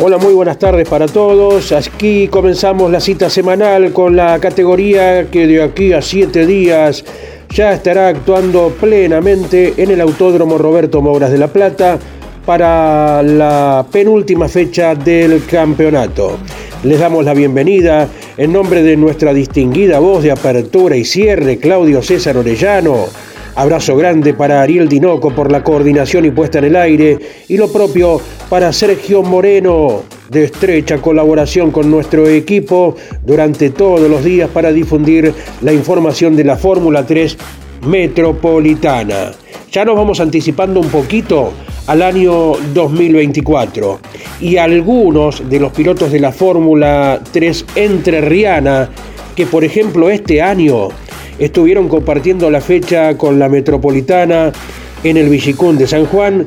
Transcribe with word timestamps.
Hola, 0.00 0.16
muy 0.16 0.32
buenas 0.32 0.60
tardes 0.60 0.88
para 0.88 1.06
todos. 1.06 1.72
Aquí 1.72 2.28
comenzamos 2.28 2.88
la 2.88 3.00
cita 3.00 3.28
semanal 3.28 3.92
con 3.92 4.14
la 4.14 4.38
categoría 4.38 5.28
que 5.28 5.48
de 5.48 5.60
aquí 5.60 5.92
a 5.92 6.00
siete 6.00 6.46
días 6.46 7.04
ya 7.50 7.72
estará 7.72 8.06
actuando 8.06 8.72
plenamente 8.80 9.74
en 9.76 9.90
el 9.90 10.00
Autódromo 10.00 10.56
Roberto 10.56 11.02
Mouras 11.02 11.32
de 11.32 11.38
la 11.38 11.48
Plata 11.48 11.98
para 12.46 13.24
la 13.24 13.84
penúltima 13.90 14.46
fecha 14.46 14.94
del 14.94 15.44
campeonato. 15.46 16.38
Les 16.84 17.00
damos 17.00 17.24
la 17.24 17.34
bienvenida 17.34 18.06
en 18.36 18.52
nombre 18.52 18.84
de 18.84 18.96
nuestra 18.96 19.34
distinguida 19.34 19.98
voz 19.98 20.22
de 20.22 20.30
apertura 20.30 20.94
y 20.94 21.04
cierre, 21.04 21.58
Claudio 21.58 22.02
César 22.02 22.36
Orellano 22.36 23.06
Abrazo 23.58 23.96
grande 23.96 24.34
para 24.34 24.62
Ariel 24.62 24.88
Dinoco 24.88 25.34
por 25.34 25.50
la 25.50 25.64
coordinación 25.64 26.24
y 26.24 26.30
puesta 26.30 26.58
en 26.58 26.66
el 26.66 26.76
aire 26.76 27.18
y 27.48 27.56
lo 27.56 27.72
propio 27.72 28.20
para 28.48 28.72
Sergio 28.72 29.22
Moreno 29.22 30.02
de 30.30 30.44
estrecha 30.44 30.98
colaboración 30.98 31.70
con 31.70 31.90
nuestro 31.90 32.28
equipo 32.28 32.96
durante 33.24 33.70
todos 33.70 34.08
los 34.08 34.24
días 34.24 34.48
para 34.48 34.72
difundir 34.72 35.34
la 35.60 35.72
información 35.72 36.34
de 36.34 36.44
la 36.44 36.56
Fórmula 36.56 37.04
3 37.04 37.36
metropolitana. 37.86 39.32
Ya 39.70 39.84
nos 39.84 39.96
vamos 39.96 40.20
anticipando 40.20 40.80
un 40.80 40.88
poquito 40.88 41.52
al 41.86 42.02
año 42.02 42.52
2024 42.72 44.00
y 44.40 44.56
algunos 44.56 45.48
de 45.48 45.60
los 45.60 45.72
pilotos 45.72 46.10
de 46.10 46.20
la 46.20 46.32
Fórmula 46.32 47.20
3 47.32 47.64
entrerriana 47.74 48.88
que 49.36 49.46
por 49.46 49.62
ejemplo 49.62 50.10
este 50.10 50.40
año 50.40 50.88
estuvieron 51.38 51.88
compartiendo 51.88 52.50
la 52.50 52.60
fecha 52.60 53.16
con 53.16 53.38
la 53.38 53.48
Metropolitana 53.48 54.52
en 55.04 55.16
el 55.16 55.28
Villicún 55.28 55.78
de 55.78 55.86
San 55.86 56.06
Juan, 56.06 56.44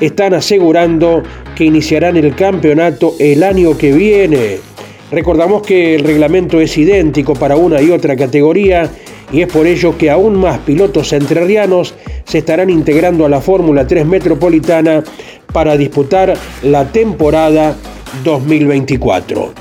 están 0.00 0.34
asegurando 0.34 1.22
que 1.54 1.64
iniciarán 1.64 2.16
el 2.16 2.34
campeonato 2.34 3.14
el 3.18 3.42
año 3.42 3.76
que 3.76 3.92
viene. 3.92 4.58
Recordamos 5.10 5.62
que 5.62 5.94
el 5.94 6.04
reglamento 6.04 6.60
es 6.60 6.76
idéntico 6.76 7.34
para 7.34 7.56
una 7.56 7.80
y 7.80 7.90
otra 7.90 8.16
categoría 8.16 8.90
y 9.32 9.42
es 9.42 9.48
por 9.48 9.66
ello 9.66 9.96
que 9.96 10.10
aún 10.10 10.36
más 10.36 10.58
pilotos 10.60 11.12
entrerrianos 11.12 11.94
se 12.24 12.38
estarán 12.38 12.70
integrando 12.70 13.24
a 13.24 13.28
la 13.28 13.40
Fórmula 13.40 13.86
3 13.86 14.06
Metropolitana 14.06 15.02
para 15.52 15.76
disputar 15.76 16.34
la 16.62 16.90
temporada 16.90 17.76
2024. 18.24 19.52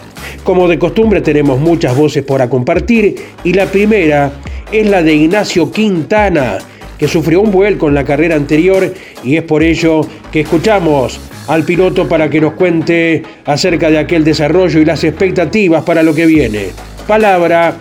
Como 0.44 0.68
de 0.68 0.80
costumbre 0.80 1.22
tenemos 1.22 1.60
muchas 1.60 1.96
voces 1.96 2.24
por 2.24 2.48
compartir 2.50 3.16
y 3.44 3.54
la 3.54 3.66
primera 3.66 4.32
es 4.72 4.90
la 4.90 5.04
de 5.04 5.14
Ignacio 5.14 5.72
Quintana, 5.72 6.58
que 6.98 7.08
sufrió 7.08 7.42
un 7.42 7.52
vuelco 7.52 7.88
en 7.88 7.94
la 7.94 8.04
carrera 8.04 8.36
anterior 8.36 8.94
y 9.24 9.38
es 9.38 9.44
por 9.44 9.64
ello 9.64 10.02
que 10.32 10.42
escuchamos 10.42 11.20
al 11.48 11.64
piloto 11.64 12.08
para 12.08 12.30
que 12.30 12.42
nos 12.42 12.54
cuente 12.54 13.24
acerca 13.46 13.90
de 13.90 13.98
aquel 13.98 14.24
desarrollo 14.24 14.80
y 14.80 14.86
las 14.86 15.04
expectativas 15.04 15.84
para 15.84 16.04
lo 16.04 16.14
que 16.14 16.26
viene. 16.26 16.72
Palabra 17.08 17.76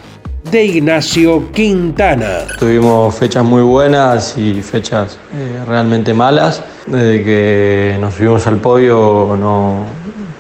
de 0.51 0.65
Ignacio 0.65 1.51
Quintana. 1.53 2.47
Tuvimos 2.59 3.15
fechas 3.15 3.45
muy 3.45 3.63
buenas 3.63 4.37
y 4.37 4.61
fechas 4.63 5.19
eh, 5.35 5.65
realmente 5.67 6.13
malas. 6.13 6.63
Desde 6.87 7.23
que 7.23 7.97
nos 8.01 8.15
subimos 8.15 8.47
al 8.47 8.57
podio 8.57 9.37
no, 9.39 9.85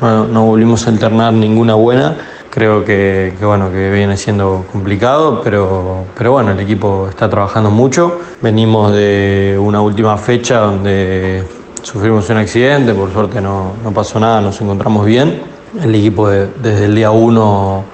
no 0.00 0.44
volvimos 0.44 0.87
a 0.87 0.91
alternar 0.91 1.33
ninguna 1.33 1.75
buena 1.75 2.16
creo 2.53 2.84
que, 2.84 3.33
bueno, 3.41 3.71
que 3.72 3.91
viene 3.91 4.15
siendo 4.19 4.66
complicado, 4.71 5.41
pero, 5.43 6.04
pero 6.16 6.33
bueno, 6.33 6.50
el 6.50 6.60
equipo 6.60 7.09
está 7.09 7.31
trabajando 7.31 7.71
mucho. 7.71 8.21
Venimos 8.43 8.93
de 8.93 9.59
una 9.59 9.81
última 9.81 10.19
fecha 10.19 10.59
donde 10.59 11.44
sufrimos 11.82 12.28
un 12.31 12.37
accidente, 12.37 12.94
por 12.94 13.12
suerte 13.12 13.41
no, 13.41 13.75
pasó 13.94 14.19
nada, 14.19 14.41
nos 14.41 14.60
encontramos 14.60 15.04
bien. 15.04 15.43
El 15.81 15.94
equipo 15.94 16.28
desde 16.28 16.84
el 16.84 16.94
día 16.94 17.10
uno 17.10 17.84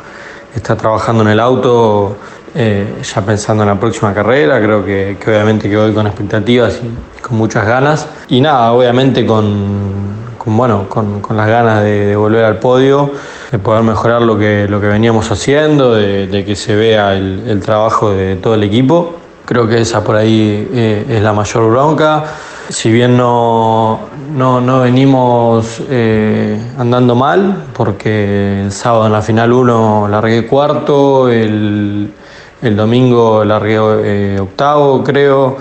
está 0.54 0.76
trabajando 0.76 1.22
en 1.22 1.30
el 1.30 1.40
auto, 1.40 2.16
eh, 2.54 3.00
ya 3.02 3.22
pensando 3.22 3.62
en 3.62 3.68
la 3.68 3.78
próxima 3.78 4.12
carrera, 4.12 4.60
creo 4.60 4.84
que, 4.84 5.16
obviamente 5.26 5.68
que 5.68 5.76
voy 5.76 5.92
con 5.92 6.06
expectativas 6.06 6.80
y 6.82 7.20
con 7.20 7.38
muchas 7.38 7.66
ganas. 7.66 8.08
Y 8.28 8.40
nada, 8.40 8.72
obviamente 8.72 9.24
con, 9.24 10.26
bueno, 10.44 10.88
con, 10.88 11.22
las 11.36 11.48
ganas 11.48 11.82
de 11.82 12.16
volver 12.16 12.44
al 12.44 12.58
podio 12.58 13.12
de 13.50 13.58
poder 13.58 13.82
mejorar 13.82 14.22
lo 14.22 14.38
que, 14.38 14.66
lo 14.68 14.80
que 14.80 14.88
veníamos 14.88 15.30
haciendo, 15.30 15.94
de, 15.94 16.44
que 16.46 16.54
se 16.54 16.74
vea 16.74 17.14
el, 17.14 17.60
trabajo 17.64 18.10
de 18.10 18.36
todo 18.36 18.54
el 18.54 18.62
equipo. 18.62 19.14
Creo 19.46 19.66
que 19.66 19.80
esa 19.80 20.04
por 20.04 20.16
ahí 20.16 20.68
eh, 20.72 21.06
es 21.08 21.22
la 21.22 21.32
mayor 21.32 21.70
bronca. 21.70 22.24
Si 22.70 22.92
bien 22.92 23.16
no, 23.16 23.98
no, 24.34 24.80
venimos 24.80 25.82
eh, 25.88 26.60
andando 26.76 27.14
mal, 27.14 27.64
porque 27.72 28.62
el 28.64 28.72
sábado 28.72 29.06
en 29.06 29.12
la 29.12 29.22
final 29.22 29.52
1 29.52 30.08
largué 30.08 30.46
cuarto, 30.46 31.30
el, 31.30 32.12
el 32.60 32.76
domingo 32.76 33.42
largué 33.42 33.76
eh, 33.76 34.38
octavo, 34.38 35.02
creo. 35.02 35.56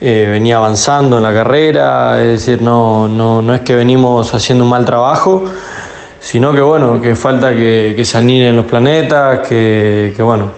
venía 0.00 0.58
avanzando 0.58 1.16
en 1.16 1.22
la 1.22 1.32
carrera, 1.32 2.20
es 2.20 2.46
decir, 2.46 2.60
no, 2.60 3.08
no, 3.08 3.40
no 3.40 3.54
es 3.54 3.62
que 3.62 3.74
venimos 3.74 4.34
haciendo 4.34 4.64
un 4.64 4.70
mal 4.70 4.84
trabajo, 4.84 5.44
sino 6.20 6.52
que 6.52 6.60
bueno, 6.60 7.00
que 7.00 7.16
falta 7.16 7.54
que, 7.54 8.02
se 8.04 8.18
alineen 8.18 8.56
los 8.56 8.66
planetas, 8.66 9.46
que, 9.46 10.14
bueno, 10.18 10.50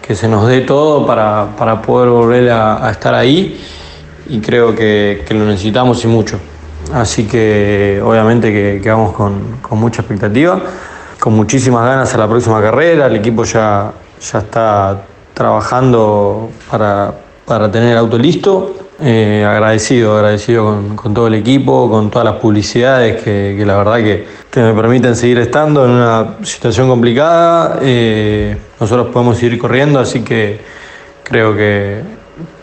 que 0.00 0.14
se 0.14 0.28
nos 0.28 0.46
dé 0.46 0.60
todo 0.60 1.04
para, 1.04 1.82
poder 1.82 2.10
volver 2.10 2.50
a, 2.50 2.90
estar 2.92 3.14
ahí 3.14 3.60
y 4.28 4.40
creo 4.40 4.74
que, 4.74 5.24
lo 5.30 5.44
necesitamos 5.44 6.04
y 6.04 6.08
mucho. 6.08 6.38
Así 6.92 7.26
que 7.26 8.00
obviamente 8.04 8.80
que, 8.80 8.90
vamos 8.90 9.12
con, 9.12 9.60
mucha 9.78 10.02
expectativa, 10.02 10.60
con 11.18 11.34
muchísimas 11.34 11.84
ganas 11.84 12.14
a 12.14 12.18
la 12.18 12.28
próxima 12.28 12.60
carrera, 12.60 13.06
el 13.06 13.16
equipo 13.16 13.44
ya, 13.44 13.92
ya 14.20 14.38
está 14.38 15.02
trabajando 15.34 16.50
para, 16.70 17.14
para 17.44 17.70
tener 17.70 17.92
el 17.92 17.98
auto 17.98 18.18
listo 18.18 18.74
eh, 19.04 19.44
agradecido, 19.44 20.16
agradecido 20.16 20.80
con, 20.94 21.12
todo 21.12 21.26
el 21.26 21.34
equipo, 21.34 21.90
con 21.90 22.08
todas 22.08 22.24
las 22.24 22.36
publicidades 22.36 23.20
que, 23.20 23.60
la 23.66 23.76
verdad 23.76 23.96
que, 23.96 24.26
me 24.54 24.72
permiten 24.74 25.16
seguir 25.16 25.38
estando 25.38 25.84
en 25.84 25.90
una 25.90 26.36
situación 26.42 26.88
complicada. 26.88 27.80
Eh, 27.82 28.56
nosotros 28.78 29.08
podemos 29.08 29.38
seguir 29.38 29.58
corriendo, 29.58 29.98
así 29.98 30.22
que 30.22 30.60
creo 31.24 31.56
que, 31.56 32.02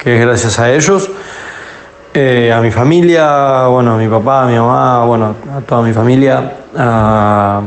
es 0.06 0.22
gracias 0.22 0.60
a 0.60 0.72
ellos. 0.72 1.10
Eh, 2.14 2.52
a 2.52 2.60
mi 2.60 2.72
familia, 2.72 3.68
bueno, 3.68 3.94
a 3.94 3.98
mi 3.98 4.08
papá, 4.08 4.44
a 4.44 4.48
mi 4.48 4.56
mamá, 4.56 5.06
bueno, 5.06 5.36
a 5.56 5.62
toda 5.62 5.84
mi 5.84 5.94
familia, 5.94 6.54
a, 6.76 7.62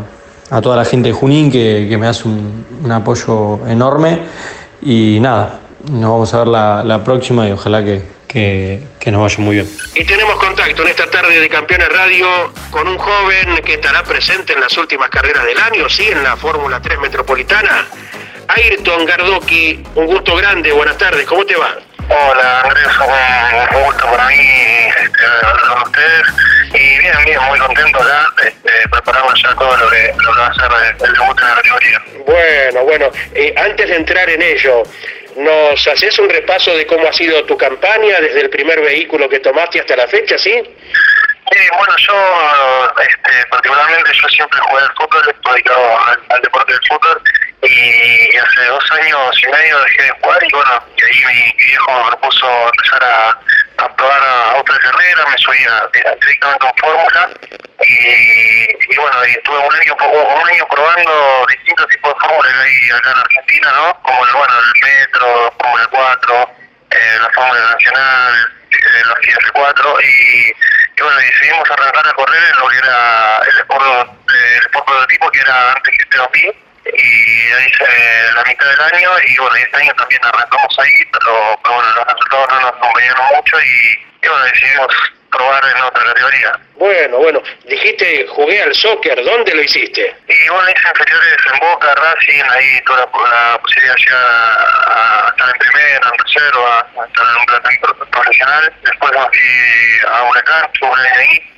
toda 0.62 0.76
la 0.76 0.84
gente 0.84 1.08
de 1.08 1.14
Junín 1.14 1.50
que, 1.50 1.96
me 1.98 2.06
hace 2.06 2.28
un, 2.28 2.90
apoyo 2.90 3.60
enorme. 3.68 4.20
Y 4.82 5.18
nada, 5.20 5.60
nos 5.90 6.10
vamos 6.10 6.34
a 6.34 6.38
ver 6.38 6.48
la, 6.48 6.82
la 6.84 7.04
próxima 7.04 7.48
y 7.48 7.52
ojalá 7.52 7.84
que, 7.84 8.02
que, 8.32 9.10
nos 9.10 9.20
vaya 9.20 9.36
muy 9.38 9.56
bien. 9.56 9.68
Y 9.94 10.04
tenemos 10.04 10.36
contacto 10.36 10.82
en 10.82 10.88
esta 10.88 11.08
tarde 11.10 11.38
de 11.38 11.48
Campeones 11.48 11.88
Radio 11.90 12.26
con 12.70 12.88
un 12.88 12.98
joven 12.98 13.62
que 13.64 13.74
estará 13.74 14.02
presente 14.02 14.54
en 14.54 14.60
las 14.60 14.76
últimas 14.78 15.10
carreras 15.10 15.44
del 15.44 15.58
año, 15.58 15.88
sí, 15.88 16.08
en 16.08 16.22
la 16.22 16.36
Fórmula 16.36 16.80
3 16.80 16.98
Metropolitana. 16.98 17.86
Ayrton 18.48 19.04
Gardoki, 19.06 19.82
un 19.94 20.06
gusto 20.06 20.34
grande, 20.36 20.72
buenas 20.72 20.98
tardes, 20.98 21.26
¿cómo 21.26 21.44
te 21.44 21.56
va? 21.56 21.76
Hola 22.14 22.60
Andrés, 22.60 22.86
un 23.00 23.84
gusto 23.84 24.06
para 24.10 24.26
mí 24.26 24.34
este, 24.36 25.24
hablar 25.24 25.68
con 25.68 25.82
ustedes 25.82 26.26
y 26.74 26.98
bien, 26.98 27.14
bien, 27.24 27.40
muy 27.48 27.58
contento 27.58 28.02
acá, 28.02 28.30
este, 28.44 28.88
preparando 28.90 29.34
ya 29.34 29.54
todo 29.54 29.74
lo 29.78 29.88
que, 29.88 30.14
lo 30.18 30.32
que 30.34 30.40
va 30.40 30.46
a 30.46 30.54
ser 30.54 30.96
el 31.06 31.12
debut 31.14 31.40
de 31.40 31.46
la 31.46 31.54
categoría. 31.54 32.02
Bueno, 32.26 32.84
bueno, 32.84 33.10
eh, 33.34 33.54
antes 33.56 33.88
de 33.88 33.96
entrar 33.96 34.28
en 34.28 34.42
ello, 34.42 34.82
¿Nos 35.36 35.88
haces 35.88 36.18
un 36.18 36.28
repaso 36.28 36.76
de 36.76 36.86
cómo 36.86 37.08
ha 37.08 37.12
sido 37.12 37.44
tu 37.44 37.56
campaña 37.56 38.20
desde 38.20 38.42
el 38.42 38.50
primer 38.50 38.82
vehículo 38.82 39.30
que 39.30 39.40
tomaste 39.40 39.80
hasta 39.80 39.96
la 39.96 40.06
fecha, 40.06 40.36
sí? 40.36 40.62
Sí, 41.50 41.58
bueno, 41.76 41.96
yo 41.98 42.94
este, 43.00 43.46
particularmente 43.46 44.12
yo 44.14 44.28
siempre 44.28 44.60
jugué 44.60 44.82
al 44.82 44.94
fútbol, 44.94 45.28
estoy 45.28 45.52
dedicado 45.54 46.06
al, 46.06 46.42
deporte 46.42 46.72
del 46.72 46.82
fútbol 46.88 47.22
y 47.62 48.36
hace 48.36 48.64
dos 48.66 48.90
años 48.92 49.42
y 49.42 49.46
medio 49.48 49.80
dejé 49.80 50.02
de 50.04 50.10
jugar 50.22 50.42
y 50.42 50.52
bueno, 50.52 50.84
y 50.96 51.02
ahí 51.02 51.24
mi, 51.34 51.66
viejo 51.66 51.92
me 51.92 52.10
propuso 52.10 52.66
empezar 52.66 53.04
a, 53.04 53.30
a 53.84 53.96
probar 53.96 54.22
autos 54.56 54.76
de 54.76 54.82
carrera, 54.82 55.26
me 55.26 55.38
subía 55.38 55.90
directamente 55.92 56.58
con 56.58 56.72
fórmula 56.78 57.30
y, 57.82 58.94
y, 58.94 58.96
bueno, 58.96 59.26
y 59.26 59.30
estuve 59.32 59.58
un 59.58 59.74
año, 59.74 59.96
un 60.00 60.48
año 60.48 60.68
probando 60.68 61.46
distintos 61.48 61.88
tipos 61.88 62.14
de 62.14 62.20
fórmulas 62.20 62.54
hay 62.54 62.90
acá 62.90 63.10
en 63.10 63.18
Argentina, 63.18 63.72
¿no? 63.72 64.02
Como 64.02 64.26
el, 64.26 64.32
bueno, 64.32 64.54
el 64.58 64.82
Metro, 64.82 65.54
Fórmula 65.58 65.86
4, 65.90 66.50
eh, 66.90 67.18
la 67.20 67.30
Fórmula 67.30 67.60
Nacional, 67.72 68.52
eh, 68.70 69.02
los 69.04 69.18
IR4 69.18 70.04
y, 70.04 70.52
y, 70.96 71.02
bueno, 71.02 71.16
decidimos 71.18 71.70
arrancar 71.70 72.06
a 72.06 72.12
correr 72.12 72.42
en 72.44 72.58
lo 72.58 72.68
que 72.68 72.78
era 72.78 73.38
el 73.38 73.58
Sport, 73.58 74.10
eh, 74.34 74.56
el 74.56 74.66
sport 74.66 74.86
prototipo 74.86 75.30
que 75.30 75.40
era 75.40 75.72
antes 75.72 75.98
que 75.98 76.04
TOP 76.16 76.36
y 76.36 77.52
ahí 77.52 77.66
hice 77.66 78.32
la 78.34 78.42
mitad 78.44 78.66
del 78.66 78.80
año 78.80 79.10
y 79.26 79.36
bueno, 79.38 79.56
este 79.56 79.76
año 79.76 79.94
también 79.94 80.20
arrancamos 80.24 80.78
ahí, 80.78 81.04
pero, 81.12 81.58
pero 81.62 81.74
bueno, 81.76 81.90
los 81.94 82.06
resultados 82.06 82.48
no 82.48 82.60
nos 82.60 82.72
acompañaron 82.72 83.26
mucho 83.36 83.60
y 83.60 84.28
bueno, 84.28 84.44
decidimos 84.44 85.12
probar 85.32 85.64
en 85.64 85.82
otra 85.82 86.04
categoría. 86.04 86.60
Bueno, 86.76 87.18
bueno, 87.18 87.42
dijiste 87.64 88.26
jugué 88.28 88.62
al 88.62 88.74
soccer, 88.74 89.22
¿dónde 89.24 89.54
lo 89.54 89.62
hiciste? 89.62 90.14
Y 90.28 90.48
bueno, 90.48 90.68
hice 90.70 90.88
inferiores 90.88 91.38
en 91.52 91.58
Boca, 91.60 91.94
Racing, 91.94 92.42
ahí 92.50 92.80
tuve 92.84 92.96
la, 92.96 93.04
la 93.04 93.58
posibilidad 93.58 93.94
de 93.94 94.00
llegar 94.00 94.24
a, 94.24 95.26
a, 95.26 95.28
estar 95.30 95.48
en 95.48 95.58
primera, 95.58 96.10
en 96.12 96.24
reserva, 96.24 96.78
a 96.80 97.06
estar 97.06 97.26
en 97.26 97.36
un 97.40 97.46
plantel 97.46 97.78
profesional. 98.10 98.72
Después 98.84 99.12
me 99.12 99.18
fui 99.18 100.08
a 100.08 100.22
Huracán, 100.24 100.70
jugué 100.80 101.08
ahí, 101.08 101.52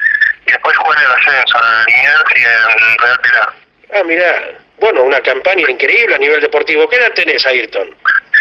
y 0.47 0.51
después 0.53 0.77
jugué 0.77 0.97
en 0.97 1.05
el 1.05 1.13
ascenso, 1.13 1.59
en 1.59 1.65
el 1.65 1.85
Liniers 1.87 2.25
y 2.37 2.45
en 2.45 2.99
Real 2.99 3.21
Pilar. 3.21 3.53
Ah, 3.95 4.03
mirá, 4.05 4.43
bueno, 4.79 5.03
una 5.05 5.21
campaña 5.21 5.71
increíble 5.71 6.15
a 6.15 6.19
nivel 6.19 6.41
deportivo. 6.41 6.89
¿Qué 6.89 6.97
edad 6.97 7.13
tenés, 7.15 7.47
Ayrton? 7.47 7.95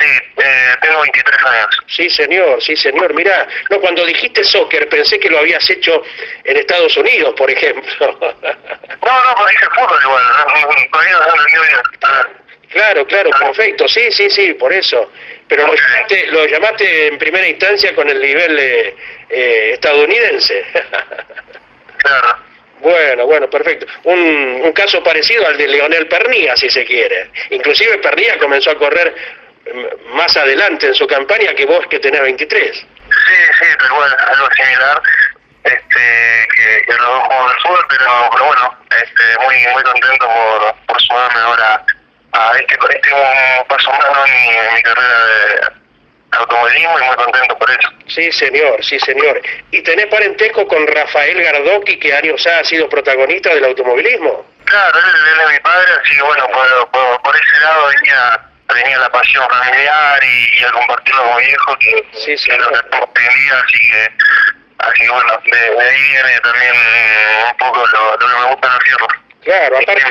Sí, 0.03 0.09
eh, 0.37 0.75
tengo 0.81 1.01
23 1.01 1.45
años. 1.45 1.83
Sí, 1.87 2.09
señor, 2.09 2.61
sí, 2.61 2.75
señor. 2.75 3.13
Mirá, 3.13 3.47
no, 3.69 3.79
cuando 3.79 4.05
dijiste 4.05 4.43
soccer 4.43 4.89
pensé 4.89 5.19
que 5.19 5.29
lo 5.29 5.39
habías 5.39 5.67
hecho 5.69 6.03
en 6.43 6.57
Estados 6.57 6.97
Unidos, 6.97 7.33
por 7.37 7.49
ejemplo. 7.49 8.17
no, 8.19 8.33
no, 8.33 9.35
pero 9.35 9.47
dije 9.49 9.65
fútbol 9.75 9.99
igual, 10.03 10.23
todavía 10.91 11.11
no 11.13 11.35
entendido 11.35 11.63
bien. 11.63 12.43
Claro, 12.69 13.07
claro, 13.07 13.29
perfecto. 13.39 13.87
Sí, 13.87 14.11
sí, 14.11 14.29
sí, 14.29 14.53
por 14.55 14.73
eso. 14.73 15.11
Pero 15.47 15.67
lo 15.67 15.75
llamaste, 15.75 16.27
lo 16.27 16.45
llamaste 16.47 17.07
en 17.07 17.17
primera 17.17 17.47
instancia 17.47 17.93
con 17.93 18.09
el 18.09 18.19
nivel 18.19 18.59
eh, 18.59 18.95
eh, 19.29 19.69
estadounidense. 19.73 20.65
claro. 21.97 22.37
Bueno, 22.79 23.25
bueno, 23.25 23.49
perfecto. 23.49 23.85
Un, 24.03 24.19
un, 24.61 24.73
caso 24.73 25.01
parecido 25.01 25.47
al 25.47 25.55
de 25.57 25.69
Leonel 25.69 26.07
Pernía, 26.07 26.57
si 26.57 26.69
se 26.69 26.83
quiere. 26.83 27.29
Inclusive 27.51 27.99
Pernía 27.99 28.37
comenzó 28.37 28.71
a 28.71 28.75
correr 28.77 29.15
más 30.13 30.35
adelante 30.35 30.87
en 30.87 30.95
su 30.95 31.07
campaña 31.07 31.53
que 31.55 31.65
vos 31.65 31.85
que 31.87 31.99
tenés 31.99 32.21
23. 32.21 32.75
Sí, 32.75 32.85
sí, 33.59 33.65
pero 33.79 33.95
bueno, 33.95 34.15
algo 34.27 34.49
similar, 34.55 35.01
este, 35.63 36.47
que, 36.55 36.83
que 36.85 36.93
los 36.93 37.01
dos 37.01 37.23
jugamos 37.23 37.51
al 37.51 37.61
fútbol, 37.61 37.85
pero, 37.89 38.29
pero 38.33 38.45
bueno, 38.45 38.77
este, 38.89 39.37
muy 39.45 39.73
muy 39.73 39.83
contento 39.83 40.27
por, 40.27 40.75
por 40.87 41.01
sumarme 41.01 41.39
ahora 41.39 41.85
a 42.33 42.51
este, 42.57 42.73
este 42.73 43.13
un 43.13 43.67
paso 43.67 43.91
más 43.91 44.29
en, 44.29 44.55
en 44.55 44.75
mi 44.75 44.83
carrera 44.83 45.25
de 45.25 45.83
automovilismo 46.31 46.99
y 46.99 47.03
muy 47.03 47.15
contento 47.15 47.57
por 47.57 47.69
eso. 47.69 47.89
Sí, 48.07 48.31
señor, 48.31 48.83
sí, 48.83 48.99
señor. 48.99 49.41
¿Y 49.71 49.81
tenés 49.81 50.07
parentesco 50.07 50.67
con 50.67 50.85
Rafael 50.87 51.41
Gardocki, 51.41 51.97
que 51.99 52.13
años 52.13 52.45
ha 52.47 52.63
sido 52.63 52.89
protagonista 52.89 53.49
del 53.53 53.65
automovilismo? 53.65 54.45
Claro, 54.65 54.99
él, 54.99 55.05
él 55.05 55.41
es 55.45 55.51
mi 55.53 55.59
padre, 55.59 55.91
así 56.01 56.15
que 56.15 56.21
bueno, 56.21 56.47
por, 56.47 56.89
por, 56.89 57.21
por 57.21 57.35
ese 57.35 57.59
lado 57.59 57.87
venía 57.87 58.41
tenía 58.67 58.97
la 58.97 59.11
pasión 59.11 59.47
familiar 59.49 60.23
y, 60.23 60.59
y 60.59 60.63
al 60.63 60.71
compartirlo 60.71 61.23
con 61.23 61.37
mi 61.37 61.77
que, 61.79 62.05
sí, 62.13 62.37
sí, 62.37 62.49
que 62.49 62.57
lo 62.57 62.75
entendía, 62.75 63.59
así 63.65 63.79
que 63.89 64.11
así 64.79 65.01
que 65.01 65.09
bueno, 65.09 65.41
de, 65.45 65.57
de 65.57 65.89
ahí 65.89 66.01
viene 66.11 66.39
también 66.41 66.73
un 67.49 67.57
poco 67.57 67.87
lo, 67.87 68.11
lo 68.11 68.17
que 68.17 68.25
me 68.25 68.45
gusta 68.45 68.79
fierros. 68.83 69.07
Claro, 69.43 69.77
aparte, 69.77 70.03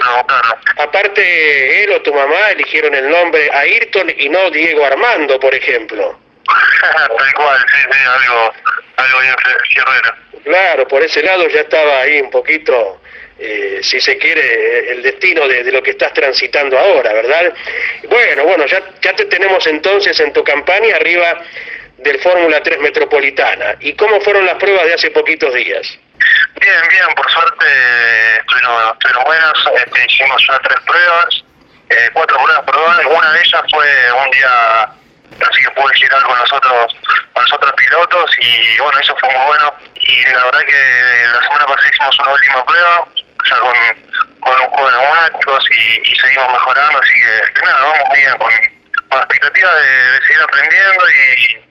aparte 0.79 1.85
él 1.85 1.93
o 1.93 2.03
tu 2.03 2.13
mamá 2.13 2.51
eligieron 2.51 2.95
el 2.95 3.09
nombre 3.09 3.51
Ayrton 3.51 4.13
y 4.19 4.29
no 4.29 4.51
Diego 4.51 4.85
Armando, 4.85 5.41
por 5.41 5.55
ejemplo. 5.55 6.19
Tal 6.83 7.35
cual, 7.35 7.65
sí, 7.67 7.79
sí, 7.91 7.99
algo, 8.07 8.53
algo 8.97 9.21
bien. 9.21 9.35
Claro, 10.45 10.87
por 10.89 11.03
ese 11.03 11.23
lado 11.23 11.49
ya 11.49 11.61
estaba 11.61 12.01
ahí 12.01 12.21
un 12.21 12.31
poquito, 12.31 13.01
eh, 13.39 13.81
si 13.83 14.01
se 14.01 14.17
quiere, 14.19 14.93
el 14.93 15.03
destino 15.03 15.47
de, 15.49 15.65
lo 15.73 15.83
que 15.83 15.93
estás 15.93 16.13
transitando 16.13 16.79
ahora, 16.79 17.13
¿verdad? 17.13 17.53
Bueno, 18.09 18.45
bueno, 18.45 18.67
ya, 18.67 18.81
te 19.01 19.25
tenemos 19.25 19.67
entonces 19.67 20.19
en 20.21 20.33
tu 20.33 20.45
campaña 20.45 20.97
arriba 20.97 21.41
del 21.99 22.21
Fórmula 22.21 22.63
3 22.63 22.81
Metropolitana. 22.81 23.77
¿Y 23.81 23.95
cómo 23.95 24.21
fueron 24.21 24.47
las 24.47 24.57
pruebas 24.57 24.87
de 24.87 24.95
hace 24.95 25.11
poquitos 25.11 25.55
días? 25.55 25.99
Bien, 26.61 26.83
bien, 26.91 27.07
por 27.17 27.31
suerte 27.31 27.67
estuvieron, 28.41 28.93
estuvieron 28.93 29.25
buenas, 29.25 29.53
este, 29.75 30.07
hicimos 30.07 30.45
ya 30.49 30.59
tres 30.61 30.81
pruebas, 30.87 31.45
eh, 31.91 32.11
cuatro 32.13 32.37
pruebas, 32.37 32.63
perdón, 32.65 33.07
una 33.07 33.33
de 33.33 33.41
ellas 33.41 33.63
fue 33.71 34.13
un 34.25 34.31
día 34.31 34.93
así 35.41 35.63
que 35.63 35.71
pude 35.71 35.95
girar 35.95 36.23
con 36.23 36.39
los 36.39 36.53
otros 36.53 36.97
con 37.33 37.43
los 37.43 37.53
otros 37.53 37.73
pilotos 37.73 38.31
y 38.39 38.79
bueno 38.79 38.99
eso 38.99 39.17
fue 39.19 39.31
muy 39.31 39.47
bueno 39.47 39.75
y 39.95 40.23
la 40.25 40.45
verdad 40.45 40.61
que 40.67 41.27
la 41.33 41.43
semana 41.43 41.67
pasada 41.67 41.89
hicimos 41.89 42.19
una 42.21 42.33
última 42.33 42.65
prueba 42.65 43.09
ya 43.49 43.59
con, 43.59 43.75
con 44.41 44.61
un 44.61 44.67
juego 44.69 44.91
de 44.91 44.97
neumáticos 44.99 45.65
y, 45.71 46.11
y 46.11 46.17
seguimos 46.17 46.53
mejorando 46.53 46.99
así 47.01 47.15
que, 47.15 47.53
que 47.55 47.67
nada 47.67 47.83
vamos 47.83 48.09
bien 48.15 48.31
con, 48.39 48.51
con 49.09 49.19
la 49.19 49.25
expectativa 49.25 49.75
de, 49.75 50.11
de 50.13 50.21
seguir 50.23 50.43
aprendiendo 50.43 51.11
y 51.11 51.63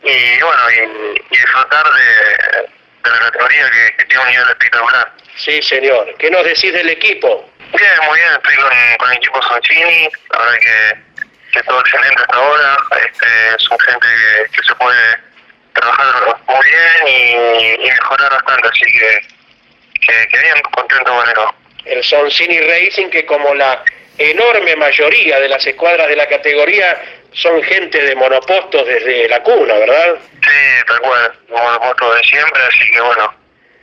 y 0.00 0.40
bueno 0.42 0.70
y, 0.70 1.20
y 1.30 1.38
disfrutar 1.38 1.84
de, 1.92 2.68
de 3.04 3.10
la 3.10 3.18
categoría 3.18 3.70
que, 3.70 3.96
que 3.96 4.04
tiene 4.06 4.22
un 4.22 4.30
nivel 4.30 4.48
espectacular 4.48 5.12
Sí, 5.38 5.62
señor. 5.62 6.12
¿Qué 6.18 6.30
nos 6.32 6.44
decís 6.44 6.72
del 6.72 6.88
equipo? 6.88 7.48
Bien, 7.72 7.92
muy 8.06 8.18
bien, 8.18 8.32
estoy 8.32 8.56
con, 8.56 8.72
con 8.98 9.10
el 9.10 9.16
equipo 9.18 9.40
Soncini, 9.42 10.08
la 10.32 10.38
verdad 10.38 10.58
que, 10.58 10.98
que 11.52 11.62
todo 11.62 11.80
excelente 11.80 12.22
hasta 12.22 12.34
ahora, 12.36 12.76
este, 13.04 13.58
son 13.58 13.78
gente 13.78 14.06
que, 14.06 14.50
que 14.50 14.62
se 14.66 14.74
puede 14.74 15.18
trabajar 15.74 16.36
muy 16.48 16.66
bien 16.66 17.06
y, 17.06 17.86
y 17.86 17.90
mejorar 17.90 18.32
bastante, 18.32 18.68
así 18.68 18.84
que, 18.98 19.28
que, 20.00 20.28
que, 20.28 20.38
bien, 20.38 20.54
contento 20.72 21.12
con 21.12 21.28
eso. 21.28 21.54
El 21.84 22.04
Soncini 22.04 22.60
Racing, 22.60 23.08
que 23.08 23.24
como 23.24 23.54
la 23.54 23.82
enorme 24.18 24.76
mayoría 24.76 25.40
de 25.40 25.48
las 25.48 25.66
escuadras 25.66 26.08
de 26.08 26.16
la 26.16 26.26
categoría 26.26 27.00
son 27.32 27.62
gente 27.62 28.02
de 28.02 28.14
monopostos 28.16 28.86
desde 28.86 29.28
la 29.28 29.42
cuna, 29.42 29.74
¿verdad? 29.74 30.16
Sí, 30.42 30.84
tal 30.86 31.00
cual, 31.00 31.32
monopostos 31.48 32.16
de 32.16 32.22
siempre, 32.24 32.62
así 32.62 32.90
que 32.90 33.00
bueno, 33.00 33.34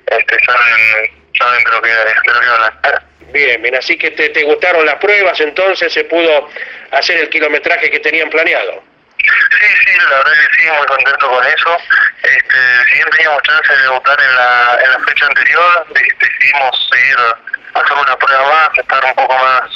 este, 0.08 0.38
saben 0.46 1.26
saben 1.38 1.64
de 1.64 1.72
lo 1.72 1.82
que, 1.82 1.90
de 1.90 2.16
lo 2.16 2.22
que 2.22 2.48
hablan. 2.48 2.74
Bien, 3.32 3.62
bien, 3.62 3.76
así 3.76 3.98
que 3.98 4.12
te, 4.12 4.30
te, 4.30 4.44
gustaron 4.44 4.86
las 4.86 4.96
pruebas, 4.96 5.38
entonces 5.42 5.92
se 5.92 6.06
pudo 6.06 6.48
hacer 6.92 7.18
el 7.18 7.30
kilometraje 7.30 7.90
que 7.90 8.00
tenían 8.00 8.30
planeado. 8.30 8.82
Sí, 9.60 9.68
sí, 9.86 9.92
la 10.10 10.18
verdad 10.18 10.34
que 10.34 10.56
sí, 10.62 10.70
muy 10.70 10.86
contento 10.88 11.30
con 11.30 11.46
eso. 11.48 11.78
Este, 12.24 12.86
si 12.88 12.96
bien 12.96 13.10
teníamos 13.12 13.42
chance 13.44 13.74
de 13.74 13.82
debutar 13.84 14.20
en 14.20 14.36
la, 14.36 14.80
en 14.84 14.92
la 14.92 15.00
fecha 15.00 15.26
anterior, 15.26 15.88
decidimos 15.94 16.90
seguir 16.92 17.18
hacer 17.74 17.98
una 17.98 18.16
prueba 18.18 18.48
más, 18.48 18.78
estar 18.78 19.06
un 19.06 19.14
poco 19.14 19.34
más 19.38 19.70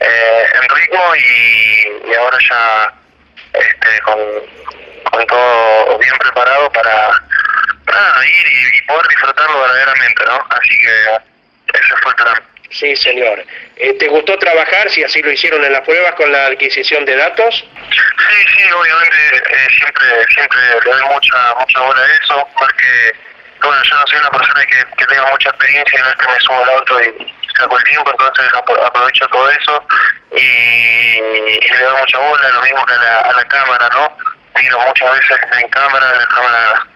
eh, 0.00 0.46
en 0.54 0.76
ritmo 0.76 1.14
y, 1.16 2.10
y 2.10 2.14
ahora 2.14 2.38
ya 2.48 2.92
este, 3.54 4.00
con, 4.00 4.18
con 5.10 5.26
todo 5.26 5.98
bien 5.98 6.16
preparado 6.18 6.70
para 6.72 7.10
para 7.84 8.26
ir 8.26 8.46
y, 8.46 8.76
y, 8.76 8.82
poder 8.82 9.08
disfrutarlo 9.08 9.60
verdaderamente, 9.60 10.24
¿no? 10.26 10.46
Así 10.50 10.78
que 10.78 11.78
ese 11.78 11.96
fue 12.02 12.10
el 12.10 12.16
plan. 12.16 12.42
Sí, 12.70 12.94
señor. 12.96 13.44
Eh, 13.76 13.94
¿Te 13.94 14.08
gustó 14.08 14.38
trabajar, 14.38 14.90
si 14.90 15.02
así 15.02 15.22
lo 15.22 15.32
hicieron 15.32 15.64
en 15.64 15.72
las 15.72 15.80
pruebas, 15.82 16.12
con 16.14 16.30
la 16.30 16.46
adquisición 16.46 17.04
de 17.04 17.16
datos? 17.16 17.64
Sí, 17.90 18.46
sí, 18.56 18.70
obviamente 18.72 19.16
eh, 19.36 19.68
siempre 19.70 20.06
siempre 20.34 20.58
le 20.84 20.90
doy 20.90 21.02
mucha 21.02 21.54
mucha 21.58 21.80
bola 21.80 22.02
a 22.02 22.12
eso, 22.22 22.48
porque 22.58 23.12
bueno, 23.62 23.82
yo 23.82 23.96
no 23.96 24.06
soy 24.06 24.18
una 24.18 24.30
persona 24.30 24.66
que, 24.66 24.96
que 24.96 25.06
tenga 25.06 25.30
mucha 25.30 25.48
experiencia, 25.48 26.02
no 26.02 26.10
es 26.10 26.16
que 26.16 26.32
me 26.32 26.40
subo 26.40 26.62
al 26.62 26.68
auto 26.70 27.00
y 27.02 27.34
saco 27.56 27.78
el 27.78 27.84
tiempo, 27.84 28.10
entonces 28.10 28.46
aprovecho 28.54 29.28
todo 29.28 29.50
eso 29.50 29.86
y, 30.32 31.20
le 31.20 31.82
doy 31.82 32.00
mucha 32.00 32.18
bola, 32.18 32.48
lo 32.50 32.62
mismo 32.62 32.86
que 32.86 32.94
a 32.94 32.98
la, 32.98 33.18
a 33.20 33.32
la 33.32 33.44
cámara, 33.48 33.88
¿no? 33.92 34.16
Miro 34.60 34.80
muchas 34.80 35.12
veces 35.12 35.38
en 35.60 35.68
cámara, 35.70 36.14
la 36.16 36.26
cámara 36.26 36.86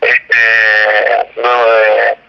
este, 0.00 1.32
luego 1.36 1.72
de, 1.72 2.21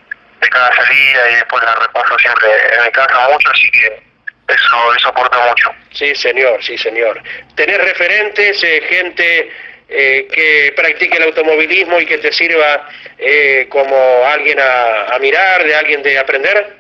de, 0.44 0.50
cada 0.50 0.76
salida 0.76 1.32
y 1.32 1.36
después 1.36 1.64
la 1.64 1.76
repaso 1.76 2.18
siempre 2.20 2.48
en 2.78 2.84
mi 2.86 2.92
casa 2.92 3.30
mucho, 3.30 3.50
así 3.50 3.70
que 3.72 4.04
eso, 4.48 4.96
eso 4.96 5.08
aporta 5.08 5.40
mucho. 5.48 5.72
Sí, 5.92 6.14
señor, 6.16 6.64
sí, 6.64 6.78
señor. 6.78 7.22
¿Tener 7.56 7.82
referentes, 7.82 8.64
eh, 8.64 8.84
gente 8.90 9.52
eh, 9.90 10.28
que 10.32 10.74
practique 10.76 11.18
el 11.18 11.24
automovilismo 11.24 12.00
y 12.00 12.06
que 12.06 12.18
te 12.18 12.32
sirva 12.32 12.88
eh, 13.18 13.68
como 13.70 14.26
alguien 14.26 14.60
a, 14.60 15.16
a, 15.16 15.20
mirar, 15.20 15.64
de 15.64 15.76
alguien 15.76 16.04
de 16.04 16.18
aprender? 16.18 16.78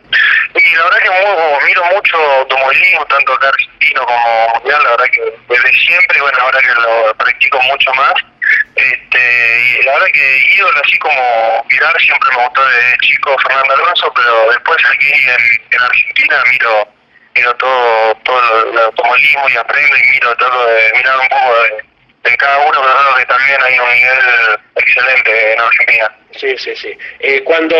Y 0.55 0.75
la 0.75 0.83
verdad 0.83 0.99
que 0.99 1.65
miro 1.65 1.83
mucho 1.85 2.17
automovilismo, 2.17 3.05
tanto 3.05 3.33
acá 3.33 3.49
argentino 3.49 4.05
como 4.05 4.49
mundial, 4.55 4.83
la 4.83 4.89
verdad 4.91 5.05
que 5.11 5.33
desde 5.49 5.79
siempre, 5.79 6.21
bueno, 6.21 6.37
ahora 6.41 6.59
que 6.59 6.81
lo 6.81 7.15
practico 7.15 7.59
mucho 7.61 7.93
más, 7.93 8.13
Este, 8.75 9.79
y 9.79 9.83
la 9.83 9.93
verdad 9.93 10.07
que 10.13 10.37
ídolo 10.55 10.81
así 10.83 10.97
como 10.97 11.65
mirar 11.69 12.01
siempre 12.01 12.29
me 12.35 12.43
gustó 12.43 12.65
de 12.65 12.97
chico 13.01 13.37
Fernando 13.47 13.73
Alonso, 13.75 14.11
pero 14.15 14.49
después 14.49 14.77
aquí 14.91 15.11
en, 15.11 15.61
en 15.71 15.81
Argentina 15.81 16.43
miro 16.51 16.87
miro 17.35 17.55
todo 17.55 18.15
todo 18.23 18.71
el 18.71 18.77
automovilismo 18.79 19.49
y 19.49 19.57
aprendo 19.57 19.97
y 19.97 20.11
miro 20.11 20.35
todo 20.37 20.67
de 20.67 20.91
mirar 20.95 21.19
un 21.19 21.27
poco 21.29 21.63
de 21.63 21.85
en 22.23 22.35
cada 22.37 22.57
uno, 22.59 22.81
pero 22.81 23.15
que 23.17 23.25
también 23.25 23.61
hay 23.61 23.79
un 23.79 23.89
nivel 23.89 24.59
excelente 24.75 25.53
en 25.53 25.59
Argentina. 25.59 26.11
Sí, 26.39 26.57
sí, 26.57 26.75
sí. 26.75 26.97
Eh, 27.19 27.43
cuando 27.43 27.75